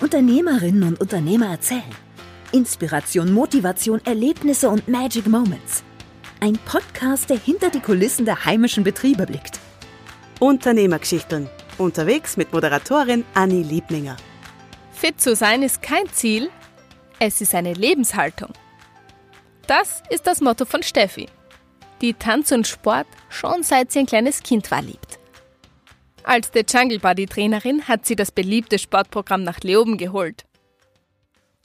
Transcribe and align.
Unternehmerinnen 0.00 0.84
und 0.84 1.00
Unternehmer 1.00 1.50
erzählen. 1.50 1.82
Inspiration, 2.52 3.32
Motivation, 3.32 4.00
Erlebnisse 4.04 4.68
und 4.68 4.86
Magic 4.86 5.26
Moments. 5.26 5.82
Ein 6.38 6.56
Podcast, 6.66 7.28
der 7.30 7.38
hinter 7.38 7.68
die 7.68 7.80
Kulissen 7.80 8.24
der 8.24 8.44
heimischen 8.44 8.84
Betriebe 8.84 9.26
blickt. 9.26 9.58
Unternehmergeschichten. 10.38 11.50
Unterwegs 11.78 12.36
mit 12.36 12.52
Moderatorin 12.52 13.24
Anni 13.34 13.62
Liebninger. 13.62 14.16
Fit 14.92 15.20
zu 15.20 15.34
sein 15.34 15.62
ist 15.62 15.82
kein 15.82 16.08
Ziel, 16.12 16.48
es 17.18 17.40
ist 17.40 17.54
eine 17.54 17.74
Lebenshaltung. 17.74 18.52
Das 19.66 20.04
ist 20.10 20.28
das 20.28 20.40
Motto 20.40 20.64
von 20.64 20.84
Steffi, 20.84 21.28
die 22.00 22.14
Tanz 22.14 22.52
und 22.52 22.68
Sport 22.68 23.08
schon 23.28 23.64
seit 23.64 23.90
sie 23.90 23.98
ein 24.00 24.06
kleines 24.06 24.44
Kind 24.44 24.70
war 24.70 24.82
liebt. 24.82 25.17
Als 26.28 26.50
The 26.52 26.60
Jungle 26.60 26.98
Buddy 26.98 27.24
Trainerin 27.24 27.88
hat 27.88 28.04
sie 28.04 28.14
das 28.14 28.30
beliebte 28.30 28.78
Sportprogramm 28.78 29.44
nach 29.44 29.60
Leoben 29.60 29.96
geholt. 29.96 30.44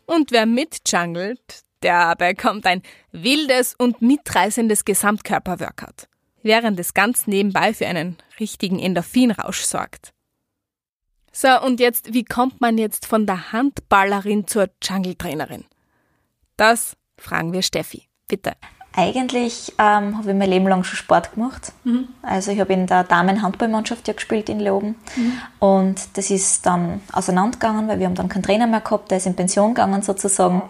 Und 0.06 0.32
wer 0.32 0.46
mitjungelt, 0.46 1.64
der 1.82 2.16
bekommt 2.16 2.66
ein 2.66 2.82
wildes 3.12 3.76
und 3.78 4.02
mitreißendes 4.02 4.86
Gesamtkörperworkout, 4.86 6.08
während 6.44 6.80
es 6.80 6.94
ganz 6.94 7.28
nebenbei 7.28 7.74
für 7.74 7.88
einen 7.88 8.16
richtigen 8.40 8.80
Endorphinrausch 8.80 9.64
sorgt. 9.64 10.14
So, 11.34 11.60
und 11.62 11.82
jetzt, 11.82 12.14
wie 12.14 12.24
kommt 12.24 12.62
man 12.62 12.78
jetzt 12.78 13.06
von 13.06 13.26
der 13.26 13.52
Handballerin 13.52 14.48
zur 14.48 14.70
Jungle-Trainerin? 14.82 15.66
Das 16.56 16.96
fragen 17.18 17.52
wir 17.52 17.64
Steffi. 17.64 18.08
Bitte. 18.30 18.54
Eigentlich 18.96 19.74
ähm, 19.80 20.18
habe 20.18 20.32
ich 20.32 20.38
mein 20.38 20.50
Leben 20.50 20.68
lang 20.68 20.84
schon 20.84 20.98
Sport 20.98 21.34
gemacht. 21.34 21.72
Mhm. 21.84 22.10
Also 22.22 22.52
ich 22.52 22.60
habe 22.60 22.74
in 22.74 22.86
der 22.86 23.04
Damenhandballmannschaft 23.04 24.08
ja 24.08 24.14
gespielt 24.14 24.50
in 24.50 24.60
Leoben. 24.60 24.96
Mhm. 25.16 25.34
Und 25.60 26.00
das 26.14 26.30
ist 26.30 26.64
dann 26.68 27.02
auseinandergegangen, 27.12 27.88
weil 27.88 27.98
wir 27.98 28.06
haben 28.06 28.14
dann 28.14 28.30
keinen 28.30 28.44
Trainer 28.44 28.68
mehr 28.68 28.82
gehabt, 28.82 29.10
der 29.10 29.18
ist 29.18 29.26
in 29.26 29.36
Pension 29.36 29.74
gegangen 29.74 30.04
sozusagen. 30.04 30.62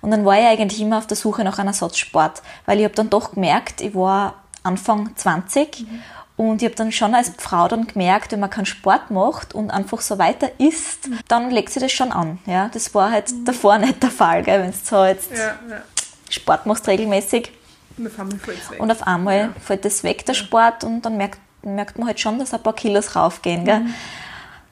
Und 0.00 0.10
dann 0.10 0.24
war 0.24 0.36
ich 0.36 0.46
eigentlich 0.46 0.80
immer 0.80 0.98
auf 0.98 1.06
der 1.06 1.16
Suche 1.16 1.44
nach 1.44 1.58
einem 1.58 1.68
Ersatzsport, 1.68 2.42
weil 2.66 2.78
ich 2.78 2.84
habe 2.84 2.94
dann 2.94 3.08
doch 3.08 3.34
gemerkt, 3.34 3.80
ich 3.82 3.94
war 3.94 4.34
Anfang 4.64 5.14
20 5.14 5.80
mhm. 5.82 6.02
und 6.36 6.62
ich 6.62 6.66
habe 6.66 6.74
dann 6.74 6.90
schon 6.90 7.14
als 7.14 7.32
Frau 7.38 7.68
dann 7.68 7.86
gemerkt, 7.86 8.32
wenn 8.32 8.40
man 8.40 8.50
keinen 8.50 8.66
Sport 8.66 9.12
macht 9.12 9.54
und 9.54 9.70
einfach 9.70 10.00
so 10.00 10.18
weiter 10.18 10.50
isst, 10.58 11.08
mhm. 11.08 11.18
dann 11.28 11.50
legt 11.50 11.70
sich 11.70 11.82
das 11.82 11.92
schon 11.92 12.10
an. 12.10 12.38
Ja, 12.46 12.68
das 12.72 12.92
war 12.96 13.12
halt 13.12 13.30
mhm. 13.30 13.44
davor 13.44 13.78
nicht 13.78 14.02
der 14.02 14.10
Fall, 14.10 14.44
wenn 14.44 14.72
du 14.72 14.76
so 14.82 15.04
jetzt 15.04 15.30
ja, 15.30 15.58
ja. 15.68 15.82
Sport 16.28 16.66
machst 16.66 16.88
regelmäßig 16.88 17.52
und 18.00 18.06
auf 18.06 18.18
einmal 18.18 18.38
fällt 18.38 18.58
es 18.58 18.70
weg. 18.70 18.80
Und 18.80 18.90
auf 18.90 19.06
einmal 19.06 19.38
ja. 19.38 19.48
fällt 19.60 19.84
es 19.84 20.02
weg, 20.02 20.26
der 20.26 20.34
Sport, 20.34 20.84
und 20.84 21.02
dann 21.04 21.16
merkt, 21.16 21.38
merkt 21.62 21.98
man 21.98 22.08
halt 22.08 22.20
schon, 22.20 22.38
dass 22.38 22.54
ein 22.54 22.62
paar 22.62 22.74
Kilos 22.74 23.14
raufgehen. 23.16 23.64
Gell? 23.64 23.80
Mhm. 23.80 23.94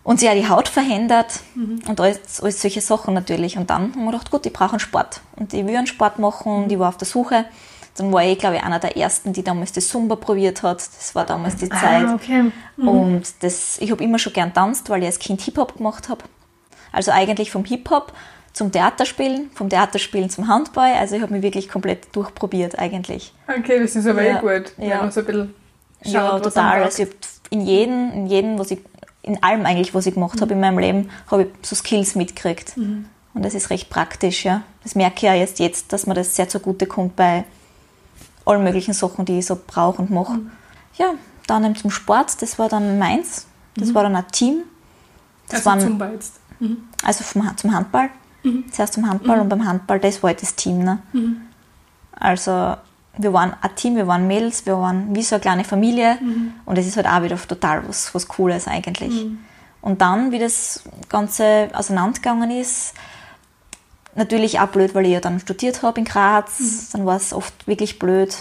Und 0.05 0.21
sich 0.21 0.29
auch 0.31 0.35
die 0.35 0.49
Haut 0.49 0.69
verändert 0.69 1.41
mhm. 1.55 1.83
und 1.87 2.01
alles, 2.01 2.41
alles 2.41 2.63
solche 2.63 2.81
Sachen 2.81 3.13
natürlich. 3.13 3.59
Und 3.59 3.69
dann 3.69 3.93
haben 3.93 4.05
wir 4.05 4.13
gedacht, 4.13 4.31
gut, 4.31 4.47
ich 4.47 4.53
brauche 4.53 4.71
einen 4.71 4.81
Sport. 4.81 5.21
Und 5.37 5.53
ich 5.53 5.67
will 5.67 5.77
einen 5.77 5.87
Sport 5.87 6.19
machen 6.19 6.65
und 6.65 6.73
ich 6.73 6.79
war 6.79 6.89
auf 6.89 6.97
der 6.97 7.07
Suche. 7.07 7.45
Dann 7.97 8.11
war 8.11 8.25
ich, 8.25 8.39
glaube 8.39 8.57
ich, 8.57 8.63
einer 8.63 8.79
der 8.79 8.97
ersten, 8.97 9.35
die 9.35 9.43
damals 9.43 9.73
das 9.73 9.89
Zumba 9.89 10.17
probiert 10.17 10.63
hat. 10.63 10.79
Das 10.79 11.15
war 11.15 11.27
damals 11.27 11.57
die 11.57 11.71
ah, 11.71 11.79
Zeit. 11.79 12.07
Ah, 12.07 12.15
okay. 12.15 12.51
mhm. 12.77 12.89
Und 12.89 13.43
das, 13.43 13.79
ich 13.81 13.91
habe 13.91 14.03
immer 14.03 14.19
schon 14.19 14.33
gern 14.33 14.55
tanzt, 14.55 14.89
weil 14.89 15.01
ich 15.01 15.07
als 15.07 15.19
Kind 15.19 15.43
Hip-Hop 15.43 15.77
gemacht 15.77 16.09
habe. 16.09 16.25
Also 16.91 17.11
eigentlich 17.11 17.51
vom 17.51 17.67
Hip-Hop 17.67 18.13
zum 18.53 18.73
Theaterspielen, 18.73 19.51
vom 19.55 19.69
Theaterspielen 19.69 20.31
zum 20.31 20.49
Handball. 20.49 20.93
Also 20.95 21.17
ich 21.17 21.23
habe 21.23 21.33
mich 21.33 21.43
wirklich 21.43 21.69
komplett 21.69 22.15
durchprobiert 22.15 22.79
eigentlich. 22.79 23.33
Okay, 23.47 23.81
das 23.81 23.95
ist 23.95 24.07
aber 24.07 24.23
eh 24.23 24.31
ja. 24.31 24.39
eh 24.39 24.41
gut, 24.41 24.73
ja. 24.79 24.99
man 24.99 25.11
so 25.11 25.21
ein 25.21 25.27
bisschen 25.27 25.55
schaut, 26.03 26.13
Ja, 26.13 26.41
total. 26.41 26.83
Also 26.83 27.05
ich 27.05 27.09
in 27.51 27.63
jedem, 27.63 28.13
in 28.13 28.27
jedem, 28.27 28.59
was 28.59 28.71
ich, 28.71 28.81
in 29.23 29.43
allem 29.43 29.65
eigentlich, 29.65 29.95
was 29.95 30.07
ich 30.07 30.15
gemacht 30.15 30.37
mhm. 30.37 30.41
habe 30.41 30.55
in 30.55 30.61
meinem 30.61 30.79
Leben, 30.79 31.11
habe 31.31 31.43
ich 31.43 31.49
so 31.63 31.75
Skills 31.77 32.15
mitgekriegt. 32.15 32.77
Mhm. 32.77 33.07
Und 33.35 33.45
das 33.45 33.55
ist 33.55 33.71
recht 33.71 33.91
praktisch, 33.91 34.45
ja. 34.45 34.63
Das 34.83 34.95
merke 34.95 35.17
ich 35.17 35.23
ja 35.23 35.35
jetzt, 35.35 35.59
jetzt 35.59 35.93
dass 35.93 36.07
mir 36.07 36.15
das 36.15 36.35
sehr 36.35 36.49
zugute 36.49 36.87
kommt 36.87 37.17
bei 37.17 37.45
allen 38.45 38.65
möglichen 38.65 38.95
Sachen, 38.95 39.25
die 39.25 39.39
ich 39.39 39.47
so 39.47 39.59
brauche 39.65 40.03
und 40.03 40.11
mache. 40.11 40.35
Mhm. 40.35 40.51
Ja, 40.97 41.15
dann 41.47 41.77
zum 41.77 41.91
Sport, 41.91 42.43
das 42.43 42.59
war 42.59 42.69
dann 42.69 42.99
meins. 42.99 43.47
Das 43.77 43.89
mhm. 43.89 43.95
war 43.95 44.03
dann 44.03 44.17
ein 44.17 44.29
Team. 44.33 44.63
Das 45.49 45.67
also 45.67 45.71
waren, 45.71 45.99
zum 45.99 46.13
jetzt. 46.13 46.41
Mhm. 46.59 46.89
Also 47.05 47.25
vom, 47.25 47.57
zum 47.57 47.75
Handball. 47.75 48.11
Mhm. 48.43 48.71
Zuerst 48.73 48.95
zum 48.95 49.09
Handball 49.09 49.37
mhm. 49.37 49.43
und 49.43 49.49
beim 49.49 49.67
Handball, 49.67 50.01
das 50.01 50.23
war 50.23 50.29
halt 50.29 50.43
das 50.43 50.55
Team. 50.55 50.79
Ne? 50.79 50.99
Mhm. 51.13 51.43
Also 52.13 52.77
wir 53.17 53.33
waren 53.33 53.55
ein 53.61 53.75
Team, 53.75 53.97
wir 53.97 54.07
waren 54.07 54.27
Mädels, 54.27 54.65
wir 54.67 54.79
waren 54.79 55.15
wie 55.15 55.23
so 55.23 55.35
eine 55.35 55.43
kleine 55.43 55.65
Familie 55.65 56.19
mhm. 56.21 56.55
und 56.65 56.79
das 56.79 56.87
ist 56.87 56.97
halt 56.97 57.07
auch 57.07 57.23
wieder 57.23 57.37
total 57.37 57.87
was, 57.89 58.15
was 58.15 58.29
Cooles 58.29 58.67
eigentlich. 58.69 59.25
Mhm. 59.25 59.39
Und 59.81 60.01
dann, 60.01 60.33
wie 60.33 60.39
das 60.39 60.85
Ganze 61.09 61.69
auseinandergegangen 61.73 62.51
ist, 62.51 62.95
natürlich 64.15 64.61
auch 64.61 64.69
blöd, 64.69 64.95
weil 64.95 65.07
ich 65.07 65.13
ja 65.13 65.21
dann 65.21 65.41
studiert 65.41 65.83
habe 65.83 66.01
in 66.01 66.05
Graz, 66.05 66.59
mhm. 66.59 66.87
dann 66.93 67.07
war 67.07 67.17
es 67.17 67.33
oft 67.33 67.67
wirklich 67.67 67.99
blöd, 67.99 68.37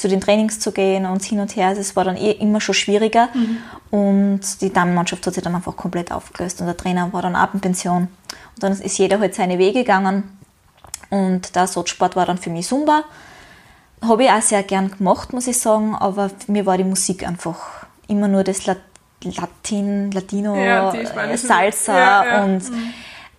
zu 0.00 0.08
den 0.08 0.20
Trainings 0.20 0.58
zu 0.58 0.72
gehen 0.72 1.04
und 1.04 1.22
hin 1.22 1.40
und 1.40 1.54
her. 1.56 1.68
Also 1.68 1.80
es 1.82 1.94
war 1.94 2.04
dann 2.04 2.16
eh 2.16 2.32
immer 2.32 2.60
schon 2.60 2.74
schwieriger. 2.74 3.28
Mhm. 3.34 3.58
Und 3.90 4.62
die 4.62 4.72
Damenmannschaft 4.72 5.26
hat 5.26 5.34
sich 5.34 5.42
dann 5.42 5.54
einfach 5.54 5.76
komplett 5.76 6.10
aufgelöst 6.10 6.60
und 6.60 6.66
der 6.66 6.76
Trainer 6.76 7.12
war 7.12 7.22
dann 7.22 7.36
ab 7.36 7.50
in 7.52 7.60
Pension. 7.60 8.08
Und 8.54 8.62
dann 8.62 8.72
ist 8.72 8.98
jeder 8.98 9.20
halt 9.20 9.34
seine 9.34 9.58
Wege 9.58 9.80
gegangen. 9.80 10.38
Und 11.10 11.54
der 11.54 11.62
Ersatzsport 11.62 12.16
war 12.16 12.24
dann 12.24 12.38
für 12.38 12.50
mich 12.50 12.66
Zumba. 12.66 13.04
Habe 14.00 14.24
ich 14.24 14.30
auch 14.30 14.40
sehr 14.40 14.62
gern 14.62 14.90
gemacht, 14.90 15.34
muss 15.34 15.46
ich 15.46 15.58
sagen, 15.58 15.94
aber 15.94 16.30
mir 16.46 16.64
war 16.64 16.78
die 16.78 16.84
Musik 16.84 17.26
einfach 17.26 17.86
immer 18.08 18.28
nur 18.28 18.42
das 18.42 18.64
Latin, 18.64 20.10
Latino, 20.12 20.54
ja, 20.56 20.92
Salsa 21.36 21.98
ja, 21.98 22.24
ja. 22.24 22.44
und 22.44 22.70
mhm. 22.70 22.94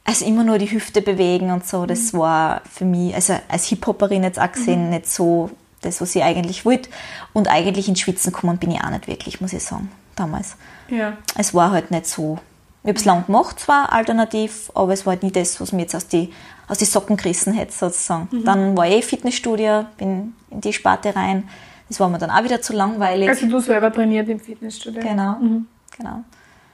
also 0.05 0.25
immer 0.25 0.43
nur 0.43 0.59
die 0.59 0.69
Hüfte 0.69 1.01
bewegen 1.01 1.49
und 1.49 1.65
so. 1.65 1.87
Das 1.87 2.13
mhm. 2.13 2.19
war 2.19 2.61
für 2.71 2.85
mich, 2.85 3.15
also 3.15 3.33
als 3.47 3.65
Hip-Hopperin 3.65 4.23
jetzt 4.23 4.39
auch 4.39 4.51
gesehen, 4.51 4.85
mhm. 4.85 4.89
nicht 4.91 5.09
so 5.09 5.49
das, 5.81 6.01
was 6.01 6.15
ich 6.15 6.23
eigentlich 6.23 6.65
wollte. 6.65 6.89
Und 7.33 7.47
eigentlich 7.47 7.87
ins 7.87 7.99
Schwitzen 7.99 8.31
kommen 8.31 8.57
bin 8.57 8.71
ich 8.71 8.83
auch 8.83 8.89
nicht 8.89 9.07
wirklich, 9.07 9.41
muss 9.41 9.53
ich 9.53 9.63
sagen, 9.63 9.91
damals. 10.15 10.55
Ja. 10.89 11.17
Es 11.37 11.53
war 11.53 11.71
halt 11.71 11.91
nicht 11.91 12.07
so. 12.07 12.39
Ich 12.83 12.89
habe 12.89 12.97
es 12.97 13.05
lang 13.05 13.25
gemacht, 13.27 13.59
zwar 13.59 13.93
alternativ, 13.93 14.71
aber 14.73 14.93
es 14.93 15.05
war 15.05 15.13
halt 15.13 15.23
nie 15.23 15.31
das, 15.31 15.61
was 15.61 15.71
mir 15.71 15.83
jetzt 15.83 15.95
aus 15.95 16.07
die, 16.07 16.33
aus 16.67 16.79
die 16.79 16.85
Socken 16.85 17.15
gerissen 17.15 17.53
hätte, 17.53 17.73
sozusagen. 17.73 18.27
Mhm. 18.31 18.43
Dann 18.43 18.77
war 18.77 18.87
ich 18.87 18.95
eh 18.95 19.01
Fitnessstudio, 19.03 19.85
bin 19.97 20.33
in 20.49 20.61
die 20.61 20.73
Sparte 20.73 21.15
rein. 21.15 21.47
Das 21.89 21.99
war 21.99 22.09
mir 22.09 22.17
dann 22.17 22.31
auch 22.31 22.43
wieder 22.43 22.61
zu 22.61 22.73
langweilig. 22.73 23.29
Also 23.29 23.47
du 23.47 23.59
selber 23.59 23.93
trainiert 23.93 24.29
im 24.29 24.39
Fitnessstudio? 24.39 25.01
Genau, 25.01 25.33
mhm. 25.33 25.67
genau. 25.95 26.23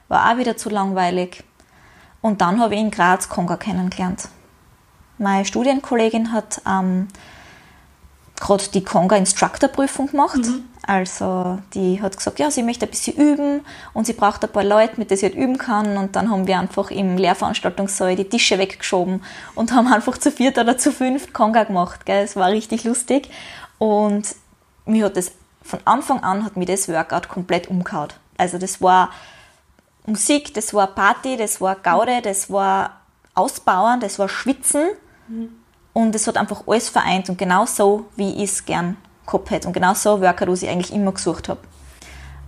War 0.08 0.32
auch 0.32 0.38
wieder 0.38 0.56
zu 0.56 0.70
langweilig. 0.70 1.44
Und 2.22 2.40
dann 2.40 2.60
habe 2.60 2.74
ich 2.74 2.80
in 2.80 2.90
Graz 2.90 3.28
Konga 3.28 3.56
kennengelernt. 3.56 4.28
Meine 5.18 5.44
Studienkollegin 5.44 6.32
hat 6.32 6.62
ähm, 6.66 7.08
gerade 8.40 8.64
die 8.72 8.84
Conga-Instructor-Prüfung 8.84 10.10
gemacht. 10.10 10.36
Mhm. 10.36 10.64
Also 10.86 11.58
die 11.74 12.00
hat 12.00 12.16
gesagt, 12.16 12.38
ja, 12.38 12.50
sie 12.50 12.62
möchte 12.62 12.86
ein 12.86 12.90
bisschen 12.90 13.16
üben 13.16 13.60
und 13.92 14.06
sie 14.06 14.14
braucht 14.14 14.42
ein 14.42 14.50
paar 14.50 14.64
Leute, 14.64 14.94
mit 14.96 15.10
denen 15.10 15.18
sie 15.18 15.26
halt 15.26 15.34
üben 15.34 15.58
kann. 15.58 15.98
Und 15.98 16.16
dann 16.16 16.30
haben 16.30 16.46
wir 16.46 16.58
einfach 16.58 16.90
im 16.90 17.18
Lehrveranstaltungssaal 17.18 18.16
die 18.16 18.28
Tische 18.28 18.58
weggeschoben 18.58 19.22
und 19.54 19.72
haben 19.72 19.92
einfach 19.92 20.16
zu 20.16 20.32
viert 20.32 20.56
oder 20.56 20.78
zu 20.78 20.90
fünft 20.90 21.34
Conga 21.34 21.64
gemacht. 21.64 22.06
Gell? 22.06 22.24
Es 22.24 22.36
war 22.36 22.48
richtig 22.48 22.84
lustig. 22.84 23.28
Und 23.76 24.34
mir 24.86 25.04
hat 25.04 25.16
das 25.16 25.32
von 25.62 25.80
Anfang 25.84 26.22
an 26.22 26.44
hat 26.44 26.56
mir 26.56 26.64
das 26.64 26.88
Workout 26.88 27.28
komplett 27.28 27.68
umgehauen. 27.68 28.08
Also 28.38 28.56
das 28.56 28.80
war 28.80 29.10
Musik, 30.06 30.54
das 30.54 30.72
war 30.72 30.86
Party, 30.86 31.36
das 31.36 31.60
war 31.60 31.76
Gaude, 31.76 32.22
das 32.22 32.50
war 32.50 33.02
Ausbauen, 33.34 34.00
das 34.00 34.18
war 34.18 34.30
Schwitzen. 34.30 34.88
Mhm. 35.28 35.57
Und 35.98 36.14
es 36.14 36.28
hat 36.28 36.36
einfach 36.36 36.62
alles 36.68 36.88
vereint 36.88 37.28
und 37.28 37.38
genau 37.38 37.66
so, 37.66 38.06
wie 38.14 38.44
ich 38.44 38.50
es 38.50 38.64
gern 38.64 38.96
gehabt 39.26 39.50
hätte. 39.50 39.66
Und 39.66 39.74
genau 39.74 39.94
so 39.94 40.20
Workout, 40.20 40.46
was 40.46 40.62
ich 40.62 40.68
eigentlich 40.68 40.92
immer 40.92 41.10
gesucht 41.10 41.48
habe. 41.48 41.58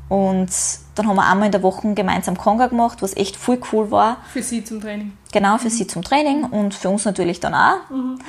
Und 0.09 0.51
dann 0.95 1.09
haben 1.09 1.17
wir 1.17 1.27
einmal 1.27 1.47
in 1.47 1.51
der 1.53 1.65
Woche 1.65 1.93
gemeinsam 1.95 2.39
Conga 2.39 2.69
gemacht, 2.69 3.03
was 3.03 3.17
echt 3.17 3.35
voll 3.35 3.61
cool 3.73 3.91
war. 3.91 4.19
Für 4.33 4.41
sie 4.41 4.63
zum 4.63 4.81
Training. 4.81 5.15
Genau, 5.33 5.59
für 5.59 5.65
mhm. 5.65 5.71
sie 5.71 5.87
zum 5.89 6.05
Training 6.05 6.45
und 6.45 6.75
für 6.75 6.91
uns 6.91 7.05
natürlich 7.05 7.41
dann 7.41 7.57
auch. 7.57 7.91
Mhm. 7.91 8.21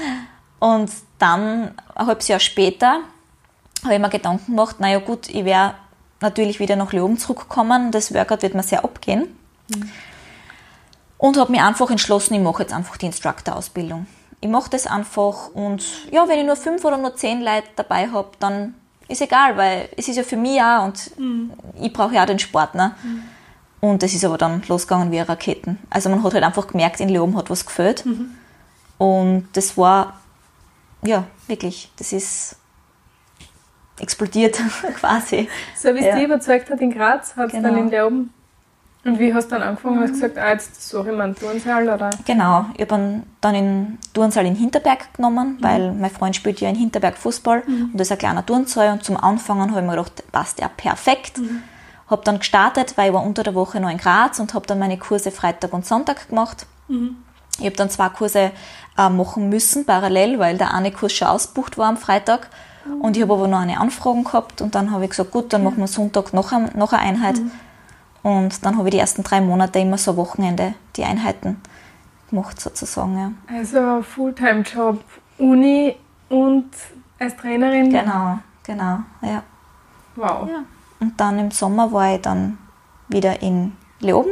Und 0.58 0.90
dann, 1.20 1.76
ein 1.94 2.08
halbes 2.08 2.28
Jahr 2.28 2.40
später, 2.40 3.02
habe 3.84 3.94
ich 3.94 4.00
mir 4.00 4.10
Gedanken 4.10 4.48
gemacht, 4.48 4.80
naja 4.80 4.98
gut, 4.98 5.30
ich 5.30 5.46
werde 5.46 5.76
natürlich 6.20 6.60
wieder 6.60 6.76
nach 6.76 6.94
Leoben 6.94 7.20
zurückkommen, 7.20 7.92
das 7.92 8.12
Workout 8.12 8.42
wird 8.42 8.56
mir 8.56 8.64
sehr 8.64 8.84
abgehen. 8.84 9.28
Mhm. 9.68 9.92
Und 11.20 11.38
habe 11.38 11.52
mich 11.52 11.62
einfach 11.62 11.92
entschlossen, 11.92 12.34
ich 12.34 12.42
mache 12.42 12.64
jetzt 12.64 12.74
einfach 12.74 12.98
die 12.98 13.06
Instructor-Ausbildung 13.06 14.08
ich 14.42 14.50
mache 14.50 14.72
das 14.72 14.88
einfach 14.88 15.50
und 15.54 16.12
ja, 16.12 16.28
wenn 16.28 16.40
ich 16.40 16.46
nur 16.46 16.56
fünf 16.56 16.84
oder 16.84 16.98
nur 16.98 17.16
zehn 17.16 17.42
Leute 17.42 17.68
dabei 17.76 18.10
habe, 18.10 18.32
dann 18.40 18.74
ist 19.08 19.22
egal, 19.22 19.56
weil 19.56 19.90
es 19.96 20.08
ist 20.08 20.18
ja 20.18 20.24
für 20.24 20.38
mich 20.38 20.60
auch 20.62 20.86
und 20.86 21.20
mhm. 21.20 21.52
ich 21.80 21.94
brauche 21.94 22.16
ja 22.16 22.24
auch 22.24 22.28
den 22.28 22.40
Sport. 22.40 22.74
Ne? 22.74 22.96
Mhm. 23.04 23.24
Und 23.82 24.04
es 24.04 24.14
ist 24.14 24.26
aber 24.26 24.38
dann 24.38 24.64
losgegangen 24.68 25.12
wie 25.12 25.20
Raketen. 25.20 25.80
Also 25.90 26.10
man 26.10 26.24
hat 26.24 26.34
halt 26.34 26.44
einfach 26.44 26.68
gemerkt, 26.68 27.00
in 27.00 27.10
Leoben 27.10 27.38
hat 27.38 27.50
was 27.50 27.66
gefällt. 27.66 28.06
Mhm. 28.06 28.32
Und 28.98 29.48
das 29.54 29.78
war, 29.78 30.20
ja, 31.04 31.26
wirklich, 31.48 31.92
das 31.98 32.14
ist 32.14 32.56
explodiert 34.00 34.60
quasi. 35.00 35.50
So 35.76 35.94
wie 35.94 36.00
es 36.00 36.06
ja. 36.06 36.16
dich 36.16 36.26
überzeugt 36.26 36.70
hat 36.70 36.82
in 36.82 36.92
Graz, 36.92 37.36
hat 37.36 37.48
es 37.48 37.52
genau. 37.54 37.70
dann 37.70 37.78
in 37.78 37.90
Leoben 37.90 38.34
Und 39.04 39.18
wie 39.18 39.34
hast 39.34 39.48
du 39.48 39.56
dann 39.56 39.64
angefangen? 39.64 40.00
Hast 40.00 40.10
du 40.10 40.14
gesagt, 40.14 40.38
ah, 40.38 40.52
jetzt 40.52 40.88
suche 40.90 41.10
ich 41.10 41.16
mir 41.18 41.24
einen 41.24 41.36
Turnsaal? 41.36 41.90
Oder? 41.90 42.12
Genau, 42.26 42.66
ich 42.76 42.82
habe 42.88 43.22
dann 43.42 43.56
in 43.56 43.98
Turnsaal 44.14 44.46
in 44.46 44.56
Hinterberg 44.56 45.12
genommen, 45.16 45.58
Mhm. 45.58 45.64
weil 45.64 45.92
mein 45.94 46.12
Freund 46.12 46.36
spielt 46.36 46.62
ja 46.62 46.70
in 46.70 46.76
Hinterberg 46.76 47.18
Fußball 47.18 47.64
und 47.68 47.94
das 47.96 48.08
ist 48.08 48.12
ein 48.12 48.18
kleiner 48.20 48.46
Turnsaal 48.46 48.92
und 48.92 49.04
zum 49.04 49.18
Anfangen 49.18 49.72
habe 49.72 49.80
ich 49.82 49.86
mir 49.88 49.92
gedacht, 49.96 50.24
passt 50.32 50.60
ja 50.60 50.68
perfekt. 50.70 51.40
Mhm. 51.40 51.64
Habe 52.12 52.22
dann 52.26 52.40
gestartet, 52.40 52.96
weil 52.98 53.08
ich 53.08 53.14
war 53.14 53.24
unter 53.26 53.42
der 53.42 53.56
Woche 53.56 53.80
noch 53.80 53.90
in 53.90 53.98
Graz 53.98 54.40
und 54.40 54.54
habe 54.54 54.68
dann 54.68 54.78
meine 54.78 54.98
Kurse 55.00 55.32
Freitag 55.32 55.74
und 55.74 55.86
Sonntag 55.86 56.28
gemacht. 56.30 56.68
Mhm. 56.88 57.16
Ich 57.58 57.66
habe 57.66 57.76
dann 57.76 57.90
zwei 57.90 58.10
Kurse 58.10 58.52
äh, 58.98 59.10
machen 59.10 59.50
müssen, 59.50 59.86
parallel, 59.86 60.38
weil 60.38 60.58
der 60.58 60.74
eine 60.76 60.92
Kurs 60.92 61.14
schon 61.14 61.28
ausgebucht 61.28 61.78
war 61.80 61.88
am 61.88 61.98
Freitag. 61.98 62.50
Mhm. 62.86 63.02
Und 63.02 63.18
ich 63.18 63.24
habe 63.24 63.34
aber 63.34 63.48
noch 63.48 63.60
eine 63.62 63.80
Anfrage 63.80 64.22
gehabt 64.24 64.62
und 64.62 64.76
dann 64.76 64.92
habe 64.92 65.06
ich 65.06 65.10
gesagt, 65.12 65.32
gut, 65.32 65.54
dann 65.54 65.64
machen 65.64 65.78
wir 65.78 65.88
Sonntag 65.88 66.34
noch, 66.34 66.52
ein, 66.52 66.70
noch 66.76 66.94
eine 66.94 67.02
Einheit. 67.02 67.40
Mhm. 68.24 68.32
Und 68.32 68.66
dann 68.66 68.78
habe 68.78 68.88
ich 68.90 68.94
die 68.94 69.00
ersten 69.00 69.24
drei 69.24 69.42
Monate 69.42 69.80
immer 69.80 69.98
so 69.98 70.16
Wochenende 70.18 70.74
die 70.96 71.04
Einheiten 71.04 71.62
gemacht, 72.30 72.60
sozusagen. 72.60 73.18
Ja. 73.18 73.56
Also 73.56 74.02
Fulltime-Job, 74.02 75.04
Uni 75.38 75.96
und 76.30 76.70
als 77.20 77.36
Trainerin? 77.38 77.90
Genau, 77.90 78.40
genau, 78.64 79.00
ja. 79.22 79.44
Wow. 80.16 80.48
ja. 80.50 80.64
Und 81.00 81.20
dann 81.20 81.40
im 81.40 81.52
Sommer 81.52 81.92
war 81.92 82.16
ich 82.16 82.22
dann 82.22 82.58
wieder 83.08 83.42
in 83.42 83.74
Leoben. 84.00 84.32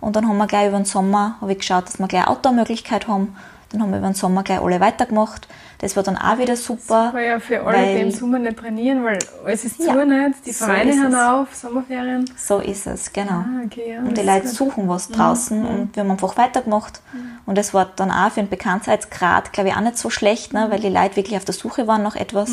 Und 0.00 0.16
dann 0.16 0.28
haben 0.28 0.36
wir 0.36 0.46
gleich 0.46 0.68
über 0.68 0.78
den 0.78 0.84
Sommer, 0.84 1.36
habe 1.40 1.52
ich 1.52 1.58
geschaut, 1.58 1.86
dass 1.86 1.98
wir 1.98 2.06
gleich 2.06 2.22
eine 2.22 2.30
Outdoor-Möglichkeit 2.30 3.08
haben. 3.08 3.36
Dann 3.70 3.82
haben 3.82 3.90
wir 3.90 3.98
über 3.98 4.08
den 4.08 4.14
Sommer 4.14 4.42
gleich 4.44 4.60
alle 4.60 4.78
weitergemacht. 4.80 5.48
Das 5.78 5.96
war 5.96 6.02
dann 6.04 6.16
auch 6.16 6.38
wieder 6.38 6.56
super. 6.56 7.12
War 7.12 7.20
ja 7.20 7.40
für 7.40 7.62
alle, 7.62 7.94
die 7.96 8.00
im 8.02 8.10
Sommer 8.10 8.38
nicht 8.38 8.56
trainieren, 8.56 9.04
weil 9.04 9.18
alles 9.44 9.64
ist 9.64 9.80
Ja, 9.80 9.92
zu 9.92 10.06
nicht. 10.06 10.46
Die 10.46 10.52
so 10.52 10.64
Vereine 10.64 10.90
ist 10.92 11.00
haben 11.02 11.12
es. 11.12 11.20
auf, 11.20 11.54
Sommerferien. 11.54 12.24
So 12.36 12.60
ist 12.60 12.86
es, 12.86 13.12
genau. 13.12 13.32
Ah, 13.32 13.62
okay, 13.66 13.94
ja. 13.94 13.98
Und 13.98 14.16
die 14.16 14.24
das 14.24 14.26
Leute 14.26 14.48
suchen 14.48 14.88
was 14.88 15.08
draußen 15.08 15.66
und 15.66 15.94
wir 15.96 16.04
haben 16.04 16.10
einfach 16.12 16.36
weitergemacht. 16.36 17.00
Und 17.44 17.58
das 17.58 17.74
war 17.74 17.86
dann 17.96 18.10
auch 18.10 18.30
für 18.30 18.40
den 18.40 18.48
Bekanntheitsgrad, 18.48 19.52
glaube 19.52 19.70
ich, 19.70 19.76
auch 19.76 19.80
nicht 19.80 19.98
so 19.98 20.10
schlecht, 20.10 20.52
ne, 20.52 20.66
weil 20.70 20.80
die 20.80 20.88
Leute 20.88 21.16
wirklich 21.16 21.36
auf 21.36 21.44
der 21.44 21.54
Suche 21.54 21.86
waren 21.86 22.02
nach 22.04 22.16
etwas. 22.16 22.52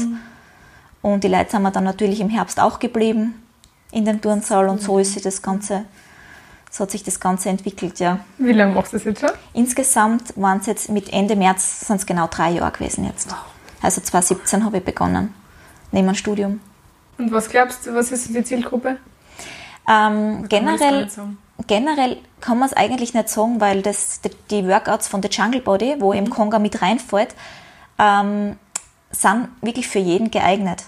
Und 1.01 1.23
die 1.23 1.27
Leute 1.27 1.51
sind 1.51 1.61
wir 1.61 1.71
dann 1.71 1.83
natürlich 1.83 2.19
im 2.21 2.29
Herbst 2.29 2.59
auch 2.59 2.79
geblieben 2.79 3.35
in 3.91 4.05
dem 4.05 4.19
Turnsaal 4.21 4.67
und 4.69 4.81
so 4.81 4.97
ist 4.97 5.13
sich 5.13 5.21
das 5.21 5.41
Ganze, 5.43 5.85
so 6.73 6.83
hat 6.83 6.91
sich 6.91 7.03
das 7.03 7.19
Ganze 7.19 7.49
entwickelt, 7.49 7.99
ja. 7.99 8.19
Wie 8.39 8.51
lange 8.51 8.73
machst 8.73 8.93
du 8.93 8.97
das 8.97 9.05
jetzt 9.05 9.21
schon? 9.21 9.29
Insgesamt 9.53 10.33
waren 10.35 10.57
es 10.57 10.65
jetzt 10.65 10.89
mit 10.89 11.13
Ende 11.13 11.35
März 11.35 11.81
sind 11.85 11.97
es 11.97 12.05
genau 12.07 12.25
drei 12.25 12.49
Jahre 12.49 12.71
gewesen 12.71 13.05
jetzt. 13.05 13.29
Also 13.83 14.01
2017 14.01 14.65
habe 14.65 14.77
ich 14.77 14.83
begonnen, 14.83 15.35
neben 15.91 16.07
dem 16.07 16.15
Studium. 16.15 16.61
Und 17.19 17.31
was 17.31 17.47
glaubst 17.47 17.85
du, 17.85 17.93
was 17.93 18.11
ist 18.11 18.33
die 18.33 18.43
Zielgruppe? 18.43 18.97
Ähm, 19.87 20.49
generell, 20.49 21.07
generell 21.67 22.17
kann 22.41 22.57
man 22.57 22.69
es 22.69 22.73
eigentlich 22.73 23.13
nicht 23.13 23.29
sagen, 23.29 23.61
weil 23.61 23.83
das, 23.83 24.21
die, 24.21 24.31
die 24.49 24.67
Workouts 24.67 25.07
von 25.07 25.21
The 25.21 25.29
Jungle 25.29 25.61
Body, 25.61 25.97
wo 25.99 26.11
eben 26.11 26.31
Konga 26.31 26.57
mit 26.57 26.81
reinfällt, 26.81 27.35
ähm, 27.99 28.55
sind 29.11 29.49
wirklich 29.61 29.87
für 29.87 29.99
jeden 29.99 30.31
geeignet. 30.31 30.85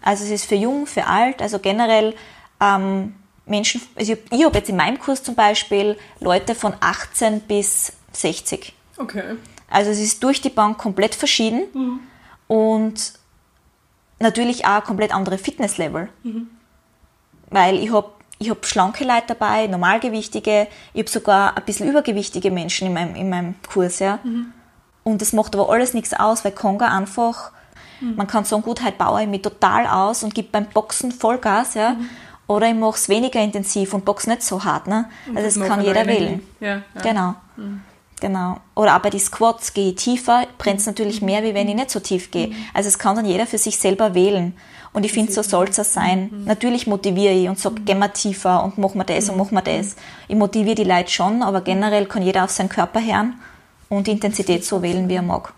Also 0.00 0.24
es 0.24 0.30
ist 0.30 0.46
für 0.46 0.54
jung, 0.54 0.86
für 0.86 1.06
alt, 1.06 1.40
also 1.42 1.58
generell 1.58 2.14
ähm, 2.60 3.14
Menschen, 3.46 3.80
also 3.96 4.16
ich, 4.30 4.44
habe 4.44 4.58
jetzt 4.58 4.70
in 4.70 4.76
meinem 4.76 4.98
Kurs 4.98 5.22
zum 5.22 5.34
Beispiel 5.34 5.98
Leute 6.20 6.54
von 6.54 6.74
18 6.80 7.40
bis 7.40 7.92
60. 8.12 8.72
Okay. 8.98 9.36
Also 9.68 9.90
es 9.90 9.98
ist 9.98 10.22
durch 10.22 10.40
die 10.40 10.50
Bank 10.50 10.78
komplett 10.78 11.14
verschieden 11.14 12.00
und 12.46 13.14
natürlich 14.18 14.66
auch 14.66 14.84
komplett 14.84 15.14
andere 15.14 15.38
Fitnesslevel. 15.38 16.08
Weil 17.50 17.78
ich 17.78 17.92
habe 17.92 18.10
ich 18.38 18.50
hab 18.50 18.66
schlanke 18.66 19.04
Leute 19.04 19.28
dabei, 19.28 19.66
normalgewichtige, 19.66 20.66
ich 20.92 21.00
habe 21.00 21.10
sogar 21.10 21.56
ein 21.56 21.64
bisschen 21.64 21.88
übergewichtige 21.88 22.50
Menschen 22.50 22.88
in 22.88 22.94
meinem, 22.94 23.14
in 23.14 23.30
meinem 23.30 23.54
Kurs. 23.72 24.00
Ja. 24.00 24.18
Und 25.04 25.22
das 25.22 25.32
macht 25.32 25.54
aber 25.54 25.70
alles 25.70 25.94
nichts 25.94 26.12
aus, 26.12 26.44
weil 26.44 26.52
Konga 26.52 26.88
einfach, 26.88 27.52
man 28.00 28.26
kann 28.26 28.44
sagen, 28.44 28.62
gut, 28.62 28.82
heute 28.82 28.96
baue 28.96 29.22
ich 29.22 29.28
mich 29.28 29.42
total 29.42 29.86
aus 29.86 30.24
und 30.24 30.34
gebe 30.34 30.48
beim 30.50 30.66
Boxen 30.66 31.12
Vollgas. 31.12 31.74
Ja. 31.74 31.96
Oder 32.52 32.68
ich 32.68 32.74
mache 32.74 32.96
es 32.96 33.08
weniger 33.08 33.40
intensiv 33.40 33.94
und 33.94 34.04
boxe 34.04 34.28
nicht 34.28 34.42
so 34.42 34.62
hart. 34.64 34.86
Ne? 34.86 35.06
Also 35.34 35.60
das 35.60 35.68
kann 35.68 35.80
aber 35.80 35.88
jeder 35.88 36.06
wählen. 36.06 36.42
Ja, 36.60 36.82
ja. 36.94 37.02
Genau. 37.02 37.34
Genau. 38.20 38.58
Oder 38.76 38.96
auch 38.96 39.00
bei 39.00 39.10
den 39.10 39.18
Squats 39.18 39.74
gehe 39.74 39.90
ich 39.90 39.96
tiefer, 39.96 40.46
brennt 40.56 40.78
es 40.78 40.86
natürlich 40.86 41.22
mehr, 41.22 41.42
wie 41.42 41.54
wenn 41.54 41.68
ich 41.68 41.74
nicht 41.74 41.90
so 41.90 41.98
tief 41.98 42.30
gehe. 42.30 42.52
Also 42.72 42.88
es 42.88 42.98
kann 42.98 43.16
dann 43.16 43.24
jeder 43.24 43.46
für 43.46 43.58
sich 43.58 43.76
selber 43.78 44.14
wählen. 44.14 44.54
Und 44.92 45.04
ich 45.04 45.12
finde, 45.12 45.32
so 45.32 45.42
soll 45.42 45.68
es 45.68 45.80
auch 45.80 45.84
sein. 45.84 46.30
Natürlich 46.44 46.86
motiviere 46.86 47.32
ich 47.32 47.48
und 47.48 47.58
sage, 47.58 47.80
gehen 47.80 47.98
wir 47.98 48.12
tiefer 48.12 48.62
und 48.62 48.78
machen 48.78 48.98
wir 48.98 49.04
das 49.04 49.28
und 49.28 49.38
machen 49.38 49.54
wir 49.54 49.62
das. 49.62 49.96
Ich 50.28 50.36
motiviere 50.36 50.76
die 50.76 50.84
Leute 50.84 51.10
schon, 51.10 51.42
aber 51.42 51.62
generell 51.62 52.06
kann 52.06 52.22
jeder 52.22 52.44
auf 52.44 52.50
seinen 52.50 52.68
Körper 52.68 53.00
hören 53.04 53.34
und 53.88 54.06
die 54.06 54.12
Intensität 54.12 54.64
so 54.64 54.82
wählen, 54.82 55.08
wie 55.08 55.14
er 55.14 55.22
mag. 55.22 55.52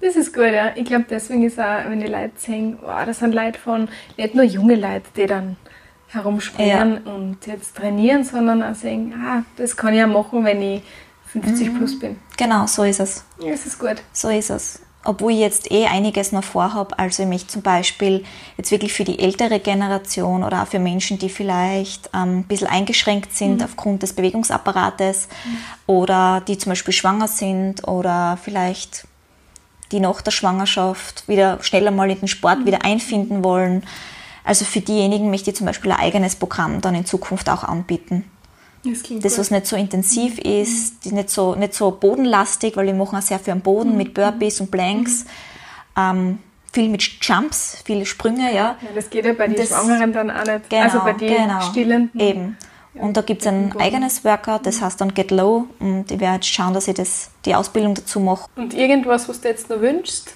Das 0.00 0.14
ist 0.14 0.32
gut, 0.32 0.52
ja. 0.52 0.70
Ich 0.76 0.84
glaube, 0.84 1.06
deswegen 1.10 1.44
ist 1.44 1.58
auch, 1.58 1.84
wenn 1.88 2.00
die 2.00 2.06
Leute 2.06 2.32
sehen, 2.36 2.78
wow, 2.82 3.04
das 3.04 3.18
sind 3.18 3.34
Leute 3.34 3.58
von, 3.58 3.88
nicht 4.16 4.34
nur 4.34 4.44
junge 4.44 4.76
Leute, 4.76 5.06
die 5.16 5.26
dann 5.26 5.56
herumspringen 6.08 6.98
und 7.04 7.46
jetzt 7.46 7.76
trainieren, 7.76 8.24
sondern 8.24 8.62
auch 8.62 8.74
sehen, 8.74 9.14
ah, 9.14 9.42
das 9.56 9.76
kann 9.76 9.92
ich 9.92 10.00
ja 10.00 10.06
machen, 10.06 10.44
wenn 10.44 10.62
ich 10.62 10.82
50 11.26 11.76
plus 11.76 11.98
bin. 11.98 12.16
Genau, 12.36 12.66
so 12.66 12.82
ist 12.82 13.00
es. 13.00 13.24
Ja, 13.38 13.50
das 13.50 13.66
ist 13.66 13.78
gut. 13.78 13.96
So 14.12 14.28
ist 14.28 14.50
es. 14.50 14.80
Obwohl 15.04 15.32
ich 15.32 15.38
jetzt 15.38 15.70
eh 15.70 15.86
einiges 15.86 16.32
noch 16.32 16.42
vorhabe. 16.42 16.98
Also 16.98 17.22
ich 17.22 17.28
möchte 17.28 17.48
zum 17.48 17.62
Beispiel 17.62 18.24
jetzt 18.56 18.70
wirklich 18.70 18.92
für 18.92 19.04
die 19.04 19.18
ältere 19.18 19.60
Generation 19.60 20.42
oder 20.42 20.62
auch 20.62 20.66
für 20.66 20.78
Menschen, 20.78 21.18
die 21.18 21.28
vielleicht 21.28 22.10
ähm, 22.14 22.38
ein 22.38 22.44
bisschen 22.44 22.66
eingeschränkt 22.66 23.34
sind 23.34 23.62
aufgrund 23.62 24.02
des 24.02 24.14
Bewegungsapparates 24.14 25.28
oder 25.86 26.42
die 26.46 26.58
zum 26.58 26.70
Beispiel 26.70 26.92
schwanger 26.92 27.28
sind 27.28 27.86
oder 27.86 28.38
vielleicht 28.42 29.06
die 29.92 30.00
nach 30.00 30.20
der 30.20 30.32
Schwangerschaft 30.32 31.28
wieder 31.28 31.62
schneller 31.62 31.90
mal 31.90 32.10
in 32.10 32.18
den 32.18 32.28
Sport 32.28 32.66
wieder 32.66 32.84
einfinden 32.84 33.44
wollen. 33.44 33.84
Also 34.44 34.64
für 34.64 34.80
diejenigen 34.80 35.30
möchte 35.30 35.50
ich 35.50 35.56
zum 35.56 35.66
Beispiel 35.66 35.92
ein 35.92 35.98
eigenes 35.98 36.36
Programm 36.36 36.80
dann 36.80 36.94
in 36.94 37.04
Zukunft 37.04 37.48
auch 37.50 37.64
anbieten 37.64 38.24
Das 38.84 39.02
klingt 39.02 39.24
das, 39.24 39.38
was 39.38 39.50
nicht 39.50 39.66
so 39.66 39.76
intensiv 39.76 40.38
ist, 40.38 41.04
die 41.04 41.12
nicht 41.12 41.30
so, 41.30 41.54
nicht 41.54 41.74
so 41.74 41.90
bodenlastig, 41.90 42.76
weil 42.76 42.86
wir 42.86 42.94
machen 42.94 43.18
auch 43.18 43.22
sehr 43.22 43.38
viel 43.38 43.52
am 43.52 43.60
Boden 43.60 43.96
mit 43.96 44.14
Burpees 44.14 44.60
und 44.60 44.70
Planks, 44.70 45.26
ähm, 45.96 46.38
viel 46.72 46.88
mit 46.88 47.02
Jumps, 47.02 47.82
viele 47.84 48.06
Sprünge, 48.06 48.54
ja. 48.54 48.76
ja, 48.80 48.88
das 48.94 49.10
geht 49.10 49.24
ja 49.24 49.32
bei 49.32 49.48
den 49.48 49.66
Schwangeren 49.66 50.12
dann 50.12 50.30
auch 50.30 50.44
nicht. 50.44 50.70
Genau, 50.70 50.82
also 50.82 51.00
bei 51.00 51.12
den 51.12 51.34
genau. 51.34 51.60
Stillenden. 51.60 52.20
Eben. 52.20 52.56
Und 52.94 53.16
da 53.16 53.20
gibt 53.20 53.42
es 53.42 53.46
ein 53.46 53.74
eigenes 53.78 54.24
Workout, 54.24 54.66
das 54.66 54.82
heißt 54.82 55.00
dann 55.00 55.14
Get 55.14 55.30
Low 55.30 55.66
und 55.78 56.10
ich 56.10 56.18
werde 56.20 56.36
jetzt 56.36 56.48
schauen, 56.48 56.74
dass 56.74 56.88
ich 56.88 56.94
das, 56.94 57.30
die 57.44 57.54
Ausbildung 57.54 57.94
dazu 57.94 58.18
mache. 58.18 58.48
Und 58.56 58.74
irgendwas, 58.74 59.28
was 59.28 59.40
du 59.40 59.48
jetzt 59.48 59.70
noch 59.70 59.80
wünschst? 59.80 60.34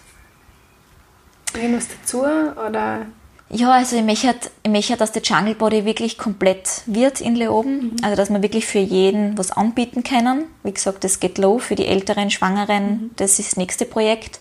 Irgendwas 1.54 1.88
dazu? 1.88 2.20
Oder 2.20 3.06
Ja, 3.54 3.70
also 3.72 3.96
ich 3.96 4.02
möchte, 4.02 4.50
ich 4.62 4.70
möchte, 4.70 4.96
dass 4.96 5.12
der 5.12 5.20
Jungle 5.20 5.54
Body 5.54 5.84
wirklich 5.84 6.16
komplett 6.16 6.82
wird 6.86 7.20
in 7.20 7.36
Leoben. 7.36 7.96
Also 8.02 8.16
dass 8.16 8.30
wir 8.30 8.40
wirklich 8.40 8.64
für 8.64 8.78
jeden 8.78 9.36
was 9.36 9.50
anbieten 9.50 10.02
können. 10.02 10.46
Wie 10.62 10.72
gesagt, 10.72 11.04
das 11.04 11.20
geht 11.20 11.36
low 11.36 11.58
für 11.58 11.74
die 11.74 11.86
älteren 11.86 12.30
Schwangeren. 12.30 13.10
Das 13.16 13.38
ist 13.38 13.50
das 13.50 13.56
nächste 13.58 13.84
Projekt. 13.84 14.40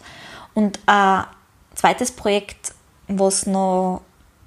Und 0.54 0.80
ein 0.86 1.26
zweites 1.76 2.12
Projekt, 2.12 2.74
was, 3.10 3.46
noch, 3.46 4.02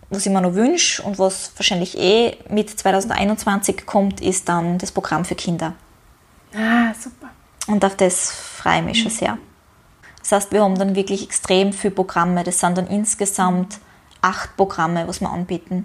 was 0.09 0.25
ich 0.25 0.33
mir 0.33 0.41
noch 0.41 0.55
wünsche 0.55 1.03
und 1.03 1.19
was 1.19 1.53
wahrscheinlich 1.57 1.99
eh 1.99 2.39
mit 2.49 2.71
2021 2.71 3.85
kommt, 3.85 4.23
ist 4.23 4.49
dann 4.49 4.79
das 4.79 4.93
Programm 4.93 5.27
für 5.27 5.35
Kinder. 5.35 5.75
Ah, 6.55 6.95
super. 6.99 7.29
Und 7.67 7.85
auf 7.85 7.97
das 7.97 8.31
freue 8.33 8.79
ich 8.79 8.85
mich 8.85 9.03
schon 9.03 9.11
sehr. 9.11 9.37
Das 10.21 10.33
heißt, 10.33 10.53
wir 10.53 10.63
haben 10.63 10.79
dann 10.79 10.95
wirklich 10.95 11.23
extrem 11.23 11.75
viele 11.75 11.93
Programme. 11.93 12.45
Das 12.45 12.61
sind 12.61 12.79
dann 12.79 12.87
insgesamt 12.87 13.79
acht 14.25 14.57
Programme, 14.57 15.07
was 15.07 15.21
wir 15.21 15.31
anbieten. 15.31 15.85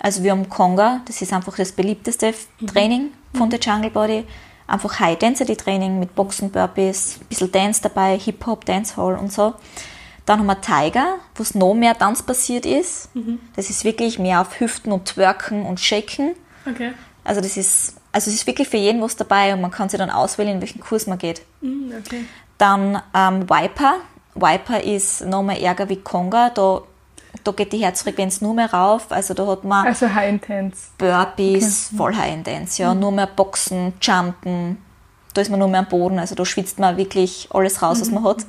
Also 0.00 0.22
wir 0.22 0.30
haben 0.30 0.48
Conga, 0.48 1.00
das 1.06 1.20
ist 1.20 1.32
einfach 1.32 1.56
das 1.56 1.72
beliebteste 1.72 2.32
Training 2.66 3.10
von 3.34 3.50
der 3.50 3.58
Jungle 3.60 3.90
Body. 3.90 4.24
Einfach 4.66 5.00
High-Density-Training 5.00 5.98
mit 5.98 6.14
Boxen, 6.14 6.50
Burpees, 6.50 7.18
ein 7.20 7.26
bisschen 7.26 7.50
Dance 7.50 7.82
dabei, 7.82 8.16
Hip-Hop, 8.16 8.64
Dancehall 8.64 9.16
und 9.16 9.32
so. 9.32 9.54
Dann 10.24 10.38
haben 10.38 10.46
wir 10.46 10.60
Tiger, 10.60 11.16
wo 11.34 11.42
es 11.42 11.56
noch 11.56 11.74
mehr 11.74 11.98
tanzbasiert 11.98 12.64
ist. 12.64 13.08
Das 13.56 13.68
ist 13.68 13.84
wirklich 13.84 14.20
mehr 14.20 14.40
auf 14.40 14.60
Hüften 14.60 14.92
und 14.92 15.06
Twerken 15.06 15.66
und 15.66 15.80
Shaken. 15.80 16.36
Okay. 16.70 16.92
Also 17.24 17.40
das 17.40 17.56
ist, 17.56 17.96
also 18.12 18.30
es 18.30 18.36
ist 18.36 18.46
wirklich 18.46 18.68
für 18.68 18.76
jeden 18.76 19.02
was 19.02 19.16
dabei 19.16 19.52
und 19.52 19.60
man 19.60 19.72
kann 19.72 19.88
sich 19.88 19.98
dann 19.98 20.10
auswählen, 20.10 20.52
in 20.52 20.60
welchen 20.60 20.80
Kurs 20.80 21.08
man 21.08 21.18
geht. 21.18 21.42
Mhm, 21.60 21.92
okay. 21.98 22.24
Dann 22.56 23.02
ähm, 23.12 23.50
Viper. 23.50 23.94
Viper 24.36 24.80
ist 24.84 25.22
nochmal 25.26 25.58
ärger 25.60 25.88
wie 25.88 25.96
Conga. 25.96 26.50
Da, 26.50 26.82
da 27.44 27.52
geht 27.52 27.72
die 27.72 27.78
Herzfrequenz 27.78 28.40
nur 28.40 28.54
mehr 28.54 28.72
rauf. 28.72 29.06
Also 29.10 29.34
da 29.34 29.46
hat 29.46 29.64
man 29.64 29.86
Also 29.86 30.12
High 30.12 30.30
Intense. 30.30 30.88
Burpees, 30.98 31.90
voll 31.96 32.14
High 32.16 32.34
Intense, 32.34 32.82
ja. 32.82 32.94
Nur 32.94 33.12
mehr 33.12 33.26
Boxen, 33.26 33.92
Jumpen. 34.00 34.78
Da 35.34 35.40
ist 35.40 35.50
man 35.50 35.60
nur 35.60 35.68
mehr 35.68 35.80
am 35.80 35.88
Boden. 35.88 36.18
Also 36.18 36.34
da 36.34 36.44
schwitzt 36.44 36.78
man 36.78 36.96
wirklich 36.96 37.48
alles 37.52 37.82
raus, 37.82 38.00
was 38.00 38.10
man 38.10 38.24
hat. 38.24 38.44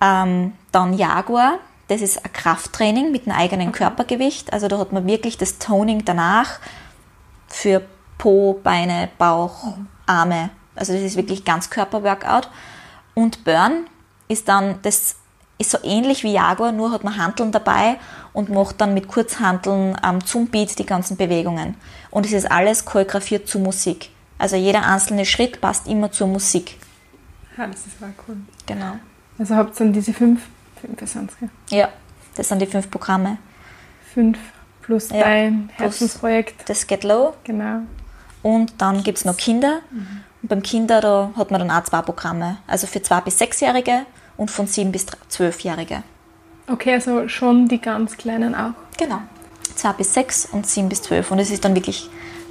Ähm, 0.00 0.52
dann 0.72 0.94
Jaguar. 0.94 1.58
Das 1.88 2.00
ist 2.00 2.24
ein 2.24 2.32
Krafttraining 2.32 3.12
mit 3.12 3.26
einem 3.26 3.36
eigenen 3.36 3.72
Körpergewicht. 3.72 4.52
Also 4.52 4.68
da 4.68 4.78
hat 4.78 4.92
man 4.92 5.06
wirklich 5.06 5.36
das 5.36 5.58
Toning 5.58 6.04
danach. 6.04 6.58
für 7.48 7.82
Po, 8.16 8.60
Beine, 8.62 9.08
Bauch, 9.18 9.74
Arme. 10.06 10.50
Also 10.74 10.92
das 10.92 11.02
ist 11.02 11.16
wirklich 11.16 11.44
ganz 11.44 11.68
Körperworkout. 11.70 12.48
Und 13.14 13.44
Burn 13.44 13.86
ist 14.28 14.48
dann, 14.48 14.78
das 14.82 15.16
ist 15.58 15.70
so 15.70 15.78
ähnlich 15.82 16.22
wie 16.24 16.32
Jaguar, 16.32 16.72
nur 16.72 16.90
hat 16.92 17.04
man 17.04 17.16
Hanteln 17.16 17.52
dabei 17.52 17.98
und 18.32 18.48
macht 18.48 18.80
dann 18.80 18.94
mit 18.94 19.08
Kurzhanteln 19.08 19.96
ähm, 20.04 20.24
zum 20.24 20.48
Beat 20.48 20.78
die 20.78 20.86
ganzen 20.86 21.16
Bewegungen. 21.16 21.76
Und 22.10 22.26
es 22.26 22.32
ist 22.32 22.50
alles 22.50 22.84
choreografiert 22.84 23.46
zu 23.48 23.58
Musik. 23.58 24.10
Also 24.38 24.56
jeder 24.56 24.84
einzelne 24.86 25.24
Schritt 25.24 25.60
passt 25.60 25.86
immer 25.86 26.10
zur 26.10 26.26
Musik. 26.26 26.78
Ja, 27.56 27.66
das 27.66 27.86
ist 27.86 28.00
mal 28.00 28.12
cool. 28.26 28.36
Genau. 28.66 28.96
Also 29.38 29.54
habt 29.56 29.74
ihr 29.76 29.78
dann 29.84 29.92
diese 29.92 30.12
fünf, 30.12 30.40
fünf 30.80 31.10
sind's, 31.10 31.36
gell? 31.38 31.50
Ja, 31.70 31.88
das 32.34 32.48
sind 32.48 32.60
die 32.60 32.66
fünf 32.66 32.90
Programme. 32.90 33.38
Fünf 34.12 34.38
plus 34.82 35.10
Ja, 35.10 35.20
dein 35.20 35.70
Herzensprojekt. 35.74 36.68
Das 36.68 36.86
Get 36.86 37.04
Low 37.04 37.34
Genau. 37.44 37.82
und 38.42 38.72
dann 38.78 39.02
gibt 39.04 39.18
es 39.18 39.24
noch 39.24 39.36
Kinder. 39.36 39.80
Und 40.42 40.48
beim 40.48 40.62
Kinder, 40.62 41.00
da 41.00 41.30
hat 41.36 41.50
man 41.52 41.60
dann 41.60 41.70
auch 41.70 41.84
zwei 41.84 42.02
Programme. 42.02 42.58
Also 42.66 42.86
für 42.88 43.00
zwei 43.02 43.20
bis 43.20 43.38
sechsjährige 43.38 44.06
und 44.36 44.50
von 44.50 44.66
sieben 44.66 44.92
bis 44.92 45.06
zwölfjährige. 45.28 46.02
Okay, 46.70 46.94
also 46.94 47.28
schon 47.28 47.68
die 47.68 47.80
ganz 47.80 48.16
Kleinen 48.16 48.54
auch. 48.54 48.72
Genau. 48.98 49.20
Zwei 49.74 49.92
bis 49.92 50.14
sechs 50.14 50.46
und 50.52 50.66
sieben 50.66 50.88
bis 50.88 51.02
zwölf. 51.02 51.30
Und 51.30 51.38
es 51.38 51.50
ist 51.50 51.64
dann 51.64 51.74
wirklich 51.74 52.08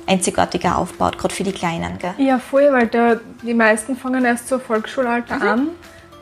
einzigartiger 0.07 0.77
aufgebaut, 0.77 1.17
gerade 1.17 1.33
für 1.33 1.43
die 1.43 1.51
Kleinen. 1.51 1.97
Gell? 1.99 2.13
Ja, 2.17 2.39
voll, 2.39 2.67
weil 2.71 2.87
da, 2.87 3.17
die 3.43 3.53
meisten 3.53 3.95
fangen 3.95 4.25
erst 4.25 4.47
so 4.47 4.59
Volksschulalter 4.59 5.35
Mhm. 5.37 5.41
an 5.43 5.67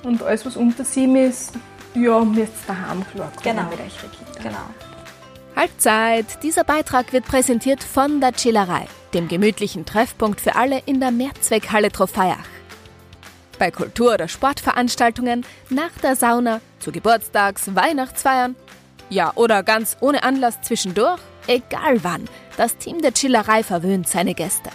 und 0.03 0.21
alles, 0.23 0.45
was 0.45 0.55
unter 0.57 0.83
sieben 0.83 1.15
ist, 1.15 1.53
ja, 1.95 2.21
ihr 2.21 2.47
daheim 2.67 3.03
klarkommen 3.11 3.41
Genau. 3.43 3.63
mit 3.63 3.79
euch 3.79 3.97
Kinder. 3.99 4.41
Genau. 4.43 4.57
Halbzeit! 5.55 6.25
Dieser 6.43 6.63
Beitrag 6.63 7.11
wird 7.11 7.25
präsentiert 7.25 7.83
von 7.83 8.21
der 8.21 8.31
Chillerei, 8.33 8.85
dem 9.13 9.27
gemütlichen 9.27 9.85
Treffpunkt 9.85 10.39
für 10.39 10.55
alle 10.55 10.79
in 10.85 10.99
der 10.99 11.11
Mehrzweckhalle 11.11 11.91
Trofeiach. 11.91 12.37
Bei 13.59 13.71
Kultur- 13.71 14.13
oder 14.13 14.29
Sportveranstaltungen, 14.29 15.45
nach 15.69 15.91
der 16.01 16.15
Sauna, 16.15 16.61
zu 16.79 16.91
Geburtstags-, 16.91 17.75
Weihnachtsfeiern, 17.75 18.55
ja 19.09 19.33
oder 19.35 19.63
ganz 19.63 19.97
ohne 19.99 20.23
Anlass 20.23 20.61
zwischendurch, 20.61 21.19
egal 21.45 22.03
wann, 22.03 22.29
das 22.55 22.77
Team 22.77 23.01
der 23.01 23.13
Chillerei 23.13 23.63
verwöhnt 23.63 24.07
seine 24.07 24.33
Gäste. 24.33 24.69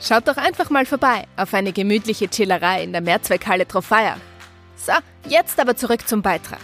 Schaut 0.00 0.26
doch 0.26 0.38
einfach 0.38 0.70
mal 0.70 0.86
vorbei 0.86 1.24
auf 1.36 1.52
eine 1.54 1.72
gemütliche 1.72 2.28
Chillerei 2.28 2.82
in 2.82 2.92
der 2.92 3.00
Mehrzweckhalle 3.02 3.68
Trofeiach. 3.68 4.18
So, 4.76 4.92
jetzt 5.28 5.60
aber 5.60 5.76
zurück 5.76 6.08
zum 6.08 6.22
Beitrag. 6.22 6.60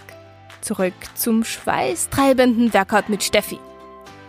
Zurück 0.61 0.93
zum 1.15 1.43
schweißtreibenden 1.43 2.73
Workout 2.73 3.09
mit 3.09 3.23
Steffi. 3.23 3.59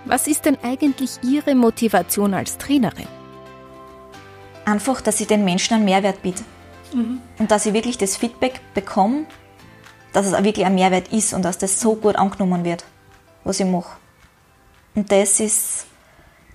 Was 0.04 0.26
ist 0.26 0.44
denn 0.44 0.58
eigentlich 0.62 1.10
Ihre 1.22 1.54
Motivation 1.54 2.34
als 2.34 2.58
Trainerin? 2.58 3.08
Einfach, 4.64 5.00
dass 5.00 5.20
ich 5.20 5.26
den 5.26 5.44
Menschen 5.44 5.74
einen 5.74 5.84
Mehrwert 5.84 6.22
biete. 6.22 6.44
Und 6.94 7.50
dass 7.50 7.66
ich 7.66 7.72
wirklich 7.72 7.98
das 7.98 8.16
Feedback 8.16 8.60
bekomme, 8.74 9.24
dass 10.12 10.26
es 10.26 10.34
auch 10.34 10.44
wirklich 10.44 10.66
ein 10.66 10.74
Mehrwert 10.74 11.08
ist 11.12 11.32
und 11.32 11.42
dass 11.44 11.58
das 11.58 11.80
so 11.80 11.94
gut 11.96 12.16
angenommen 12.16 12.64
wird, 12.64 12.84
was 13.44 13.60
ich 13.60 13.66
mache. 13.66 13.96
Und 14.94 15.10
das 15.10 15.40
ist, 15.40 15.86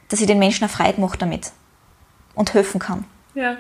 dass 0.10 0.22
ich 0.22 0.28
den 0.28 0.40
Menschen 0.40 0.64
eine 0.66 0.70
Freude 0.70 1.02
mache 1.02 1.18
damit 1.18 1.52
und 2.36 2.54
helfen 2.54 2.80
kann. 2.80 3.06
Ja. 3.34 3.58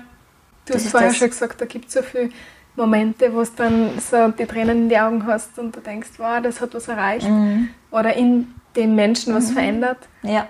Du 0.66 0.74
Das 0.74 0.84
hast 0.84 0.92
vorher 0.92 1.10
das. 1.10 1.18
schon 1.18 1.30
gesagt, 1.30 1.62
da 1.62 1.66
gibt 1.66 1.88
es 1.88 1.94
so 1.94 2.02
viele 2.04 2.30
Momente, 2.76 3.34
wo 3.34 3.42
du 3.42 3.50
dann 3.56 4.00
so 4.00 4.28
die 4.30 4.46
Tränen 4.46 4.84
in 4.84 4.90
die 4.90 5.00
Augen 5.00 5.26
hast 5.26 5.58
und 5.58 5.76
du 5.76 5.80
denkst, 5.80 6.10
wow, 6.18 6.40
das 6.44 6.62
hat 6.62 6.74
was 6.76 6.88
erreicht. 6.88 7.28
Mhm. 7.28 7.70
Oder 7.90 8.14
in 8.16 8.54
dem 8.76 8.94
Menschen 8.94 9.34
was 9.34 9.52
verändert. 9.52 9.98
Ja, 10.22 10.48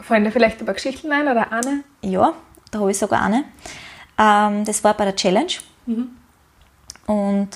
Fallen 0.00 0.24
dir 0.24 0.30
vielleicht 0.30 0.60
aber 0.60 0.74
Geschichten 0.74 1.10
ein 1.12 1.26
oder 1.28 1.52
eine? 1.52 1.82
ja 2.02 2.32
da 2.70 2.80
habe 2.80 2.90
ich 2.90 2.98
sogar 2.98 3.22
eine. 3.22 3.44
Ähm, 4.18 4.64
das 4.64 4.82
war 4.84 4.94
bei 4.94 5.04
der 5.04 5.16
Challenge. 5.16 5.52
Und 7.06 7.48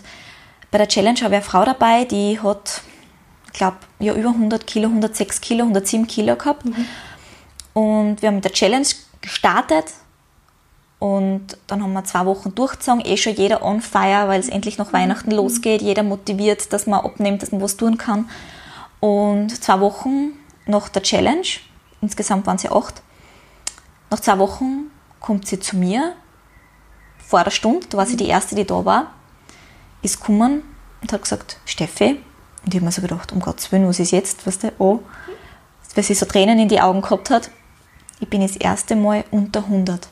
bei 0.70 0.78
der 0.78 0.88
Challenge 0.88 1.18
habe 1.20 1.34
ich 1.34 1.40
eine 1.40 1.42
Frau 1.42 1.64
dabei, 1.64 2.04
die 2.04 2.38
hat, 2.40 2.82
ich 3.46 3.52
glaube, 3.52 3.78
ja, 3.98 4.14
über 4.14 4.28
100 4.28 4.66
Kilo, 4.66 4.88
106 4.88 5.40
Kilo, 5.40 5.64
107 5.64 6.06
Kilo 6.06 6.36
gehabt. 6.36 6.64
Und 7.72 8.22
wir 8.22 8.28
haben 8.28 8.36
mit 8.36 8.44
der 8.44 8.52
Challenge 8.52 8.86
gestartet. 9.20 9.86
Und 10.98 11.56
dann 11.66 11.82
haben 11.82 11.94
wir 11.94 12.04
zwei 12.04 12.26
Wochen 12.26 12.54
durchgezogen, 12.54 13.02
eh 13.04 13.16
schon 13.16 13.34
jeder 13.34 13.62
on 13.62 13.80
fire, 13.80 14.28
weil 14.28 14.38
es 14.38 14.50
endlich 14.50 14.76
nach 14.76 14.92
Weihnachten 14.92 15.30
losgeht, 15.30 15.80
jeder 15.80 16.02
motiviert, 16.02 16.72
dass 16.74 16.86
man 16.86 17.00
abnimmt, 17.00 17.42
dass 17.42 17.52
man 17.52 17.62
was 17.62 17.78
tun 17.78 17.96
kann. 17.96 18.28
Und 19.00 19.48
zwei 19.62 19.80
Wochen 19.80 20.32
nach 20.66 20.90
der 20.90 21.02
Challenge, 21.02 21.46
insgesamt 22.02 22.46
waren 22.46 22.58
sie 22.58 22.68
acht, 22.68 23.02
nach 24.10 24.20
zwei 24.20 24.38
Wochen 24.38 24.90
kommt 25.20 25.46
sie 25.46 25.58
zu 25.58 25.76
mir, 25.76 26.14
vor 27.30 27.44
der 27.44 27.50
Stunde, 27.52 27.86
da 27.88 27.96
war 27.98 28.06
sie 28.06 28.16
die 28.16 28.26
erste, 28.26 28.54
die 28.56 28.64
da 28.66 28.84
war, 28.84 29.12
ist 30.02 30.18
gekommen 30.20 30.62
und 31.00 31.12
hat 31.12 31.22
gesagt, 31.22 31.58
Steffi, 31.64 32.20
und 32.64 32.68
ich 32.68 32.74
habe 32.74 32.84
mir 32.84 32.92
so 32.92 33.00
gedacht, 33.02 33.32
um 33.32 33.40
Gottes 33.40 33.70
Willen, 33.70 33.86
was 33.88 34.00
ist 34.00 34.10
jetzt, 34.10 34.46
weißt 34.46 34.64
du, 34.64 34.72
oh, 34.78 35.00
weil 35.94 36.04
sie 36.04 36.14
so 36.14 36.26
Tränen 36.26 36.58
in 36.58 36.68
die 36.68 36.80
Augen 36.80 37.00
gehabt 37.02 37.30
hat, 37.30 37.50
ich 38.18 38.28
bin 38.28 38.42
das 38.42 38.56
erste 38.56 38.96
Mal 38.96 39.24
unter 39.30 39.60
100. 39.60 40.08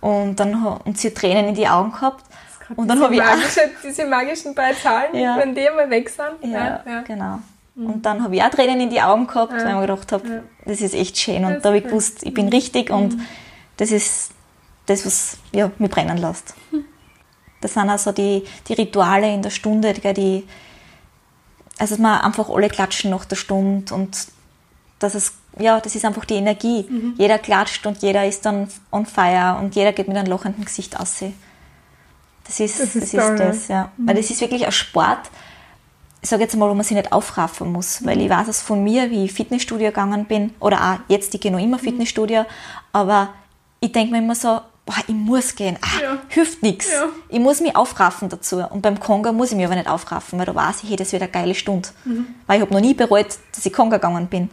Und 0.00 0.36
dann 0.40 0.54
und 0.84 0.98
sie 0.98 1.08
hat 1.08 1.14
Tränen 1.14 1.46
in 1.48 1.54
die 1.54 1.68
Augen 1.68 1.92
gehabt. 1.92 2.24
Und 2.76 2.88
dann 2.88 3.00
habe 3.00 3.14
ich 3.14 3.22
auch, 3.22 3.26
magische, 3.26 3.70
diese 3.82 4.04
magischen 4.06 4.54
beiden 4.54 4.78
Zahlen, 4.80 5.14
Ja. 5.14 5.36
wenn 5.38 5.54
die 5.54 5.68
einmal 5.68 5.88
weg 5.90 6.08
sind. 6.08 6.50
ja, 6.52 6.82
genau. 7.06 7.38
Und 7.76 8.02
dann 8.06 8.22
habe 8.22 8.36
ich 8.36 8.42
auch 8.42 8.50
Tränen 8.50 8.80
in 8.80 8.90
die 8.90 9.00
Augen 9.00 9.26
gehabt, 9.26 9.52
weil 9.52 9.66
ich 9.68 9.74
mir 9.74 9.80
gedacht 9.80 10.12
habe, 10.12 10.42
das 10.64 10.80
ist 10.80 10.94
echt 10.94 11.18
schön. 11.18 11.42
Das 11.42 11.50
Und 11.50 11.56
ist 11.56 11.64
da 11.64 11.68
habe 11.70 11.78
ich 11.78 11.84
gewusst, 11.84 12.22
ich 12.22 12.32
bin 12.34 12.48
richtig 12.48 12.90
und 12.90 13.16
das 13.76 13.90
ist 13.90 14.30
das, 14.86 15.06
was 15.06 15.38
ja, 15.52 15.70
mich 15.78 15.90
brennen 15.90 16.18
lässt. 16.18 16.54
Das 17.60 17.74
sind 17.74 17.88
also 17.88 18.12
die, 18.12 18.44
die 18.68 18.74
Rituale 18.74 19.32
in 19.32 19.42
der 19.42 19.50
Stunde, 19.50 19.94
die, 19.94 20.12
die 20.12 20.44
also 21.78 21.94
dass 21.96 22.02
wir 22.02 22.24
einfach 22.24 22.48
alle 22.50 22.68
klatschen 22.68 23.10
nach 23.10 23.24
der 23.24 23.36
Stunde 23.36 23.94
und 23.94 24.28
das 24.98 25.14
ist, 25.14 25.34
ja, 25.58 25.80
das 25.80 25.94
ist 25.94 26.04
einfach 26.04 26.24
die 26.24 26.34
Energie. 26.34 26.86
Jeder 27.18 27.38
klatscht 27.38 27.86
und 27.86 28.00
jeder 28.02 28.26
ist 28.26 28.46
dann 28.46 28.68
on 28.92 29.06
fire 29.06 29.58
und 29.60 29.74
jeder 29.74 29.92
geht 29.92 30.08
mit 30.08 30.16
einem 30.16 30.28
lachenden 30.28 30.64
Gesicht 30.64 30.98
aus. 30.98 31.22
Das 32.44 32.60
ist 32.60 32.80
Das 32.80 32.92
das, 32.92 32.96
ist 32.96 32.96
ist 32.96 33.10
toll, 33.12 33.36
ja. 33.38 33.46
das, 33.46 33.68
ja. 33.68 33.92
Weil 33.96 34.14
das 34.16 34.30
ist 34.30 34.40
wirklich 34.40 34.66
ein 34.66 34.72
Sport, 34.72 35.30
ich 36.22 36.28
sage 36.28 36.42
jetzt 36.42 36.56
mal, 36.56 36.70
wo 36.70 36.74
man 36.74 36.84
sich 36.84 36.96
nicht 36.96 37.12
aufraffen 37.12 37.72
muss, 37.72 38.04
weil 38.04 38.20
ich 38.20 38.30
weiß 38.30 38.48
es 38.48 38.62
von 38.62 38.82
mir, 38.82 39.10
wie 39.10 39.24
ich 39.24 39.32
Fitnessstudio 39.32 39.88
gegangen 39.88 40.24
bin, 40.24 40.54
oder 40.60 40.92
auch 40.92 40.98
jetzt, 41.08 41.34
ich 41.34 41.40
gehe 41.40 41.52
noch 41.52 41.58
immer 41.58 41.78
Fitnessstudio, 41.78 42.46
aber 42.92 43.30
ich 43.80 43.92
denke 43.92 44.12
mir 44.12 44.18
immer 44.18 44.34
so, 44.34 44.60
boah, 44.86 44.96
ich 45.06 45.14
muss 45.14 45.54
gehen, 45.54 45.78
ah, 45.80 46.02
Ja. 46.02 46.18
hilft 46.28 46.62
nichts. 46.62 46.90
Ja. 46.90 47.08
Ich 47.28 47.38
muss 47.40 47.60
mich 47.60 47.74
aufraffen 47.74 48.28
dazu. 48.28 48.58
Und 48.68 48.82
beim 48.82 49.00
Konga 49.00 49.32
muss 49.32 49.50
ich 49.50 49.56
mich 49.56 49.64
aber 49.66 49.76
nicht 49.76 49.88
aufraffen, 49.88 50.38
weil 50.38 50.46
da 50.46 50.54
weiß 50.54 50.82
ich, 50.82 50.90
hey, 50.90 50.96
das 50.96 51.12
wird 51.12 51.22
eine 51.22 51.30
geile 51.32 51.54
Stunde. 51.54 51.88
Mhm. 52.04 52.26
Weil 52.46 52.56
ich 52.56 52.62
habe 52.62 52.72
noch 52.74 52.80
nie 52.80 52.94
bereut, 52.94 53.38
dass 53.54 53.64
ich 53.64 53.72
Konga 53.72 53.96
gegangen 53.96 54.26
bin. 54.26 54.50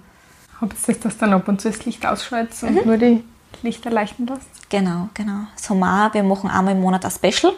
Habt 0.60 0.76
ihr 0.88 0.96
das 0.96 1.18
dann 1.18 1.34
ab 1.34 1.48
und 1.48 1.60
zu 1.60 1.70
das 1.70 1.86
Licht 1.86 2.06
ausschaltet 2.06 2.62
Mhm. 2.62 2.78
und 2.78 2.86
nur 2.86 2.98
die 2.98 3.24
Lichter 3.64 3.90
leuchten 3.92 4.28
lässt? 4.28 4.70
Genau, 4.70 5.10
genau. 5.14 5.48
Haben 5.70 6.14
wir 6.14 6.24
machen 6.24 6.50
einmal 6.50 6.74
im 6.76 6.82
Monat 6.82 7.04
ein 7.04 7.12
Special. 7.12 7.54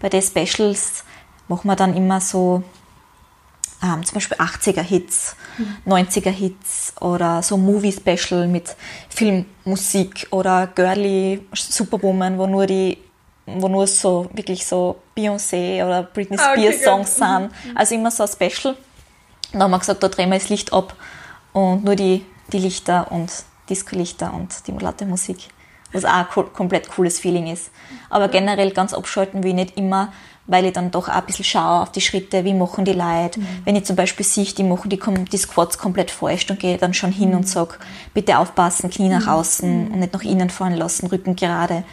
Bei 0.00 0.08
den 0.08 0.20
Specials 0.22 1.04
machen 1.48 1.68
wir 1.68 1.76
dann 1.76 1.96
immer 1.96 2.20
so 2.20 2.62
ähm, 3.82 4.04
zum 4.04 4.14
Beispiel 4.14 4.36
80er-Hits, 4.38 5.36
90er-Hits 5.86 6.94
oder 7.00 7.42
so 7.42 7.56
Movie-Special 7.56 8.46
mit 8.48 8.74
Filmmusik 9.08 10.26
oder 10.30 10.66
Girly, 10.68 11.46
Superwoman, 11.54 12.38
wo 12.38 12.46
nur 12.46 12.66
die 12.66 12.98
wo 13.48 13.68
nur 13.68 13.86
so 13.86 14.28
wirklich 14.32 14.66
so 14.66 14.96
Beyoncé 15.16 15.84
oder 15.86 16.02
Britney 16.02 16.36
Ah, 16.36 16.50
okay, 16.52 16.72
Spears 16.72 16.82
Songs 16.82 17.14
gut. 17.16 17.28
sind. 17.28 17.76
Also 17.76 17.94
immer 17.94 18.10
so 18.10 18.24
ein 18.24 18.28
Special. 18.28 18.72
Und 18.74 18.78
dann 19.52 19.62
haben 19.62 19.70
wir 19.70 19.78
gesagt, 19.78 20.02
da 20.02 20.08
drehen 20.08 20.30
wir 20.30 20.38
das 20.40 20.48
Licht 20.48 20.72
ab 20.72 20.96
und 21.52 21.84
nur 21.84 21.94
die, 21.94 22.26
die 22.52 22.58
Lichter 22.58 23.06
und 23.12 23.30
Disco-Lichter 23.70 24.34
und 24.34 24.66
die 24.66 24.72
laute 24.72 25.06
Musik. 25.06 25.48
Was 25.92 26.04
auch 26.04 26.36
ein 26.36 26.52
komplett 26.54 26.88
cooles 26.88 27.20
Feeling 27.20 27.46
ist. 27.46 27.70
Aber 28.10 28.26
generell 28.26 28.72
ganz 28.72 28.92
abschalten 28.92 29.44
will 29.44 29.50
ich 29.50 29.54
nicht 29.56 29.76
immer, 29.76 30.12
weil 30.46 30.64
ich 30.66 30.72
dann 30.72 30.90
doch 30.90 31.08
auch 31.08 31.14
ein 31.14 31.24
bisschen 31.24 31.44
schaue 31.44 31.82
auf 31.82 31.92
die 31.92 32.00
Schritte, 32.00 32.44
wie 32.44 32.54
machen 32.54 32.84
die 32.84 32.92
Leute. 32.92 33.40
Wenn 33.64 33.76
ich 33.76 33.84
zum 33.84 33.96
Beispiel 33.96 34.24
sehe, 34.24 34.44
die 34.44 34.62
machen 34.62 34.88
die, 34.88 35.00
die 35.30 35.36
Squats 35.36 35.78
komplett 35.78 36.10
falsch, 36.10 36.46
dann 36.46 36.58
gehe 36.58 36.74
ich 36.74 36.80
dann 36.80 36.94
schon 36.94 37.12
hin 37.12 37.34
und 37.34 37.48
sage, 37.48 37.74
bitte 38.14 38.38
aufpassen, 38.38 38.90
Knie 38.90 39.08
nach 39.08 39.26
außen 39.26 39.88
und 39.92 40.00
nicht 40.00 40.12
nach 40.12 40.22
innen 40.22 40.50
fallen 40.50 40.76
lassen, 40.76 41.08
Rücken 41.08 41.36
gerade. 41.36 41.84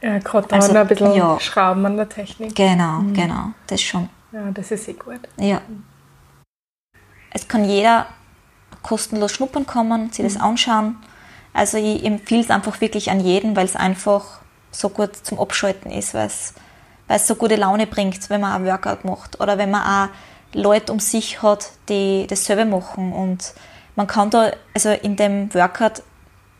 Ja, 0.00 0.18
gerade 0.18 0.48
da 0.48 0.56
Also, 0.56 0.74
ein 0.74 0.86
bisschen 0.88 1.14
ja. 1.14 1.38
Schrauben 1.38 1.86
an 1.86 1.96
der 1.96 2.08
Technik. 2.08 2.56
Genau, 2.56 3.02
genau, 3.12 3.50
das 3.68 3.80
schon. 3.80 4.08
Ja, 4.32 4.50
das 4.50 4.70
ist 4.72 4.88
eh 4.88 4.94
gut. 4.94 5.20
Ja. 5.36 5.60
Es 7.30 7.46
kann 7.46 7.64
jeder 7.64 8.06
kostenlos 8.82 9.32
schnuppern 9.32 9.66
kommen, 9.66 10.10
sich 10.10 10.24
das 10.24 10.36
anschauen. 10.36 10.96
Also 11.52 11.78
ich 11.78 12.04
empfehle 12.04 12.40
es 12.40 12.50
einfach 12.50 12.80
wirklich 12.80 13.10
an 13.10 13.20
jeden, 13.20 13.54
weil 13.54 13.66
es 13.66 13.76
einfach 13.76 14.40
so 14.70 14.88
gut 14.88 15.14
zum 15.14 15.38
Abschalten 15.38 15.90
ist, 15.90 16.14
weil 16.14 16.26
es, 16.26 16.54
weil 17.12 17.18
es 17.18 17.26
so 17.26 17.34
gute 17.34 17.56
Laune 17.56 17.86
bringt, 17.86 18.30
wenn 18.30 18.40
man 18.40 18.54
ein 18.54 18.66
Workout 18.66 19.04
macht 19.04 19.38
oder 19.38 19.58
wenn 19.58 19.70
man 19.70 19.82
auch 19.82 20.08
Leute 20.54 20.90
um 20.90 20.98
sich 20.98 21.42
hat, 21.42 21.68
die 21.90 22.26
dasselbe 22.26 22.64
machen 22.64 23.12
und 23.12 23.52
man 23.96 24.06
kann 24.06 24.30
da, 24.30 24.50
also 24.72 24.88
in 24.88 25.16
dem 25.16 25.52
Workout 25.52 26.02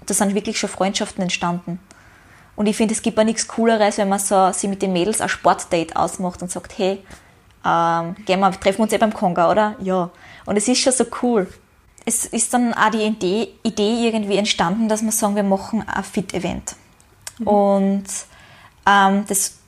da 0.04 0.12
sind 0.12 0.34
wirklich 0.34 0.58
schon 0.58 0.68
Freundschaften 0.68 1.22
entstanden. 1.22 1.80
Und 2.54 2.66
ich 2.66 2.76
finde, 2.76 2.92
es 2.92 3.00
gibt 3.00 3.18
auch 3.18 3.24
nichts 3.24 3.48
Cooleres, 3.48 3.96
wenn 3.96 4.10
man 4.10 4.18
so 4.18 4.52
sich 4.52 4.68
mit 4.68 4.82
den 4.82 4.92
Mädels 4.92 5.22
ein 5.22 5.30
Sportdate 5.30 5.96
ausmacht 5.96 6.42
und 6.42 6.50
sagt, 6.50 6.76
hey, 6.76 7.02
ähm, 7.64 8.14
gehen 8.26 8.40
wir, 8.40 8.50
treffen 8.52 8.80
wir 8.80 8.82
uns 8.82 8.92
eh 8.92 8.98
beim 8.98 9.14
Konga, 9.14 9.50
oder? 9.50 9.76
Ja. 9.80 10.10
Und 10.44 10.58
es 10.58 10.68
ist 10.68 10.80
schon 10.80 10.92
so 10.92 11.06
cool. 11.22 11.48
Es 12.04 12.26
ist 12.26 12.52
dann 12.52 12.74
auch 12.74 12.90
die 12.90 13.04
Idee, 13.04 13.54
Idee 13.62 14.06
irgendwie 14.06 14.36
entstanden, 14.36 14.90
dass 14.90 15.00
wir 15.00 15.12
sagen, 15.12 15.34
wir 15.34 15.44
machen 15.44 15.82
ein 15.88 16.04
Fit-Event. 16.04 16.76
Mhm. 17.38 17.48
Und 17.48 18.04
ähm, 18.86 19.24
das 19.26 19.61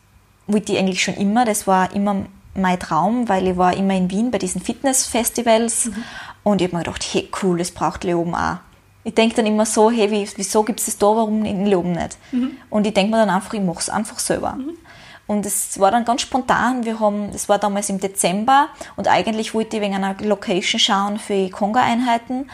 wollte 0.46 0.72
ich 0.72 0.78
eigentlich 0.78 1.02
schon 1.02 1.14
immer. 1.14 1.44
Das 1.44 1.66
war 1.66 1.94
immer 1.94 2.26
mein 2.54 2.78
Traum, 2.78 3.28
weil 3.28 3.48
ich 3.48 3.56
war 3.56 3.76
immer 3.76 3.94
in 3.94 4.10
Wien 4.10 4.30
bei 4.30 4.38
diesen 4.38 4.60
Fitnessfestivals 4.60 5.86
mhm. 5.86 6.04
und 6.44 6.60
ich 6.60 6.68
habe 6.68 6.76
mir 6.76 6.84
gedacht, 6.84 7.04
hey 7.12 7.28
cool, 7.42 7.58
das 7.58 7.70
braucht 7.70 8.04
Leoben 8.04 8.34
auch. 8.34 8.58
Ich 9.02 9.14
denke 9.14 9.36
dann 9.36 9.46
immer 9.46 9.66
so, 9.66 9.90
hey, 9.90 10.10
wieso 10.36 10.62
gibt 10.62 10.80
es 10.80 10.86
das 10.86 10.98
da, 10.98 11.06
warum 11.06 11.44
in 11.44 11.66
Leoben 11.66 11.92
nicht? 11.92 12.16
Mhm. 12.32 12.52
Und 12.70 12.86
ich 12.86 12.94
denke 12.94 13.10
mir 13.10 13.18
dann 13.18 13.30
einfach, 13.30 13.52
ich 13.52 13.60
mache 13.60 13.80
es 13.80 13.90
einfach 13.90 14.18
selber. 14.18 14.52
Mhm. 14.52 14.78
Und 15.26 15.46
es 15.46 15.78
war 15.78 15.90
dann 15.90 16.04
ganz 16.04 16.22
spontan. 16.22 16.84
Wir 16.84 17.00
haben, 17.00 17.32
das 17.32 17.48
war 17.48 17.58
damals 17.58 17.88
im 17.88 17.98
Dezember 17.98 18.68
und 18.96 19.08
eigentlich 19.08 19.54
wollte 19.54 19.76
ich 19.76 19.82
wegen 19.82 19.94
einer 19.94 20.14
Location 20.20 20.78
schauen 20.78 21.18
für 21.18 21.48
Konga-Einheiten. 21.48 22.50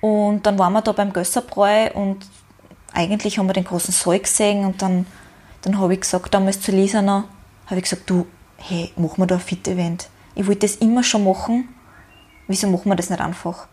Und 0.00 0.46
dann 0.46 0.58
waren 0.58 0.72
wir 0.72 0.82
da 0.82 0.92
beim 0.92 1.12
Gösserbräu 1.12 1.90
und 1.94 2.18
eigentlich 2.92 3.38
haben 3.38 3.46
wir 3.46 3.52
den 3.52 3.64
großen 3.64 3.92
Saal 3.92 4.20
gesehen 4.20 4.64
und 4.64 4.80
dann, 4.82 5.06
dann 5.64 5.78
habe 5.78 5.94
ich 5.94 6.00
gesagt, 6.00 6.34
damals 6.34 6.60
zu 6.60 6.72
Lisa 6.72 7.00
noch, 7.00 7.24
habe 7.66 7.76
ich 7.76 7.84
gesagt, 7.84 8.08
du, 8.08 8.26
hey, 8.58 8.92
machen 8.96 9.18
wir 9.18 9.26
da 9.26 9.36
ein 9.36 9.40
Fit-Event. 9.40 10.08
Ich 10.34 10.46
wollte 10.46 10.66
das 10.66 10.76
immer 10.76 11.02
schon 11.02 11.24
machen. 11.24 11.68
Wieso 12.46 12.68
machen 12.68 12.90
wir 12.90 12.96
das 12.96 13.08
nicht 13.08 13.22
einfach? 13.22 13.66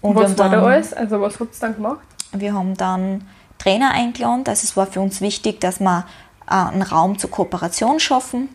Und 0.00 0.14
was 0.14 0.38
war 0.38 0.48
da 0.48 0.62
alles? 0.62 0.92
Also 0.92 1.20
was 1.20 1.38
habt 1.40 1.54
ihr 1.54 1.60
dann 1.60 1.74
gemacht? 1.74 2.00
Wir 2.32 2.54
haben 2.54 2.76
dann 2.76 3.26
Trainer 3.58 3.90
eingeladen. 3.90 4.44
Also 4.46 4.64
es 4.64 4.76
war 4.76 4.86
für 4.86 5.00
uns 5.00 5.20
wichtig, 5.20 5.60
dass 5.60 5.80
wir 5.80 6.06
äh, 6.48 6.54
einen 6.54 6.82
Raum 6.82 7.18
zur 7.18 7.30
Kooperation 7.30 7.98
schaffen, 7.98 8.48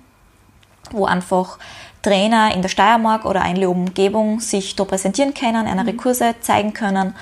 wo 0.91 1.05
einfach 1.05 1.59
Trainer 2.01 2.53
in 2.55 2.61
der 2.61 2.69
Steiermark 2.69 3.25
oder 3.25 3.41
eine 3.41 3.69
Umgebung 3.69 4.39
sich 4.39 4.75
da 4.75 4.85
präsentieren 4.85 5.33
können, 5.33 5.67
eine 5.67 5.83
mhm. 5.83 5.97
Kurse 5.97 6.35
zeigen 6.39 6.73
können. 6.73 7.15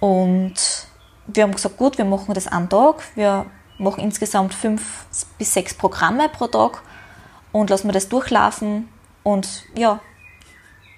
Und 0.00 0.54
wir 1.26 1.44
haben 1.44 1.52
gesagt, 1.52 1.78
gut, 1.78 1.96
wir 1.96 2.04
machen 2.04 2.34
das 2.34 2.46
einen 2.46 2.68
Tag. 2.68 3.02
Wir 3.14 3.46
machen 3.78 4.02
insgesamt 4.02 4.54
fünf 4.54 5.06
bis 5.38 5.52
sechs 5.52 5.74
Programme 5.74 6.28
pro 6.28 6.46
Tag 6.46 6.82
und 7.52 7.70
lassen 7.70 7.88
wir 7.88 7.92
das 7.92 8.08
durchlaufen 8.08 8.88
und 9.22 9.64
ja, 9.76 10.00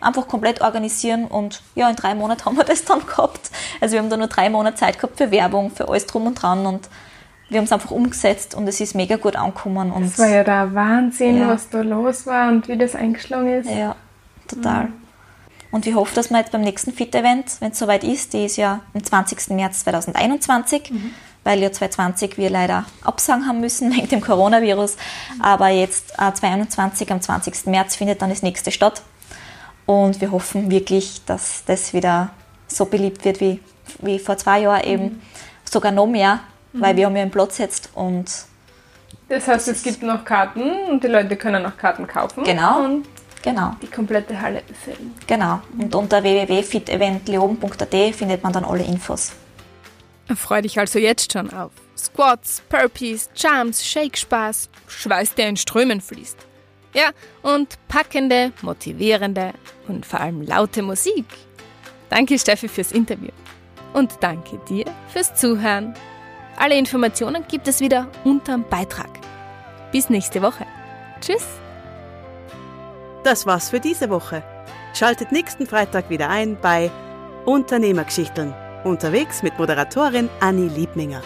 einfach 0.01 0.29
komplett 0.29 0.61
organisieren 0.61 1.27
und 1.27 1.63
ja, 1.75 1.89
in 1.89 1.97
drei 1.97 2.15
Monaten 2.15 2.45
haben 2.45 2.57
wir 2.57 2.65
das 2.65 2.85
dann 2.85 3.07
gehabt. 3.07 3.51
Also 3.81 3.95
wir 3.95 4.01
haben 4.01 4.11
da 4.11 4.17
nur 4.17 4.29
drei 4.29 4.51
Monate 4.51 4.77
Zeit 4.77 4.99
gehabt 4.99 5.19
für 5.19 5.31
Werbung, 5.31 5.71
für 5.71 5.89
alles 5.89 6.07
drum 6.07 6.27
und 6.27 6.35
dran 6.35 6.67
und 6.67 6.89
wir 7.49 7.59
haben 7.59 7.65
es 7.65 7.73
einfach 7.73 7.91
umgesetzt 7.91 8.55
und 8.55 8.69
es 8.69 8.79
ist 8.81 8.95
mega 8.95 9.17
gut 9.17 9.35
angekommen. 9.35 9.91
Und 9.91 10.05
das 10.05 10.19
war 10.19 10.29
ja 10.29 10.45
der 10.45 10.75
Wahnsinn, 10.75 11.39
ja. 11.39 11.49
was 11.49 11.71
da 11.71 11.81
los 11.81 12.27
war 12.27 12.49
und 12.49 12.69
wie 12.69 12.77
das 12.77 12.95
eingeschlagen 12.95 13.49
ist. 13.49 13.71
Ja, 13.71 13.97
total. 14.47 14.85
Mhm. 14.85 14.93
Und 15.71 15.87
ich 15.87 15.95
hoffe, 15.95 16.15
dass 16.15 16.31
wir 16.31 16.39
jetzt 16.39 16.53
beim 16.53 16.63
nächsten 16.63 16.93
Fit-Event, 16.93 17.61
wenn 17.61 17.73
es 17.73 17.79
soweit 17.79 18.05
ist, 18.05 18.33
die 18.33 18.45
ist 18.45 18.57
ja 18.57 18.81
am 18.95 19.03
20. 19.03 19.51
März 19.51 19.85
2021, 19.85 20.91
mhm. 20.91 21.15
Weil 21.49 21.62
ja 21.62 21.73
2020 21.73 22.37
wir 22.37 22.50
leider 22.50 22.85
absagen 23.02 23.47
haben 23.49 23.61
müssen 23.61 23.90
wegen 23.97 24.09
dem 24.09 24.21
Coronavirus. 24.21 24.99
Aber 25.40 25.69
jetzt 25.69 26.12
äh, 26.19 26.33
2021 26.33 27.11
am 27.11 27.23
20. 27.23 27.67
März 27.67 27.97
findet 27.97 28.21
dann 28.21 28.28
das 28.28 28.43
nächste 28.43 28.71
statt. 28.71 29.00
Und 29.87 30.21
wir 30.21 30.31
hoffen 30.31 30.71
wirklich, 30.71 31.25
dass 31.25 31.64
das 31.64 31.95
wieder 31.95 32.28
so 32.67 32.85
beliebt 32.85 33.25
wird 33.25 33.40
wie, 33.40 33.61
wie 34.02 34.19
vor 34.19 34.37
zwei 34.37 34.61
Jahren 34.61 34.85
eben, 34.85 35.05
mhm. 35.05 35.23
sogar 35.64 35.90
noch 35.90 36.07
mehr, 36.07 36.40
mhm. 36.75 36.83
weil 36.83 36.97
wir 36.97 37.07
haben 37.07 37.17
ja 37.17 37.23
einen 37.23 37.31
Platz 37.31 37.57
jetzt 37.57 37.88
und 37.95 38.31
das 39.31 39.47
heißt, 39.47 39.69
es 39.69 39.83
gibt 39.83 40.02
noch 40.02 40.25
Karten 40.25 40.71
und 40.90 41.05
die 41.05 41.09
Leute 41.09 41.37
können 41.37 41.62
noch 41.62 41.77
Karten 41.77 42.07
kaufen. 42.07 42.44
Genau. 42.44 42.85
Und 42.85 43.07
genau. 43.42 43.73
die 43.83 43.87
komplette 43.87 44.40
Halle 44.40 44.62
befüllen. 44.66 45.14
Genau. 45.27 45.61
Und 45.79 45.94
unter 45.94 46.23
www.fiteventleoben.at 46.23 48.14
findet 48.14 48.42
man 48.42 48.53
dann 48.55 48.64
alle 48.64 48.85
Infos. 48.85 49.33
Freu 50.37 50.62
dich 50.62 50.79
also 50.79 50.99
jetzt 50.99 51.33
schon 51.33 51.53
auf 51.53 51.73
Squats, 51.97 52.62
Burpees, 52.69 53.31
Jumps, 53.35 53.85
Shake-Spaß, 53.85 54.69
Schweiß, 54.87 55.35
der 55.35 55.49
in 55.49 55.57
Strömen 55.57 56.01
fließt. 56.01 56.38
Ja, 56.95 57.11
und 57.43 57.79
packende, 57.88 58.53
motivierende 58.62 59.53
und 59.88 60.07
vor 60.07 60.21
allem 60.21 60.43
laute 60.43 60.83
Musik. 60.83 61.27
Danke 62.11 62.38
Steffi 62.38 62.69
fürs 62.69 62.93
Interview. 62.93 63.31
Und 63.93 64.12
danke 64.21 64.59
dir 64.69 64.85
fürs 65.12 65.35
Zuhören. 65.35 65.95
Alle 66.57 66.77
Informationen 66.77 67.45
gibt 67.49 67.69
es 67.69 67.81
wieder 67.81 68.09
unterm 68.25 68.64
Beitrag. 68.69 69.11
Bis 69.93 70.11
nächste 70.11 70.43
Woche. 70.43 70.67
Tschüss. 71.21 71.47
Das 73.25 73.47
war's 73.47 73.71
für 73.71 73.81
diese 73.81 74.11
Woche. 74.11 74.43
Schaltet 74.95 75.33
nächsten 75.33 75.67
Freitag 75.67 76.11
wieder 76.11 76.29
ein 76.29 76.59
bei 76.61 76.91
Unternehmergeschichten. 77.45 78.55
Unterwegs 78.85 79.43
mit 79.43 79.59
Moderatorin 79.59 80.29
Anni 80.41 80.69
Liebminger. 80.69 81.23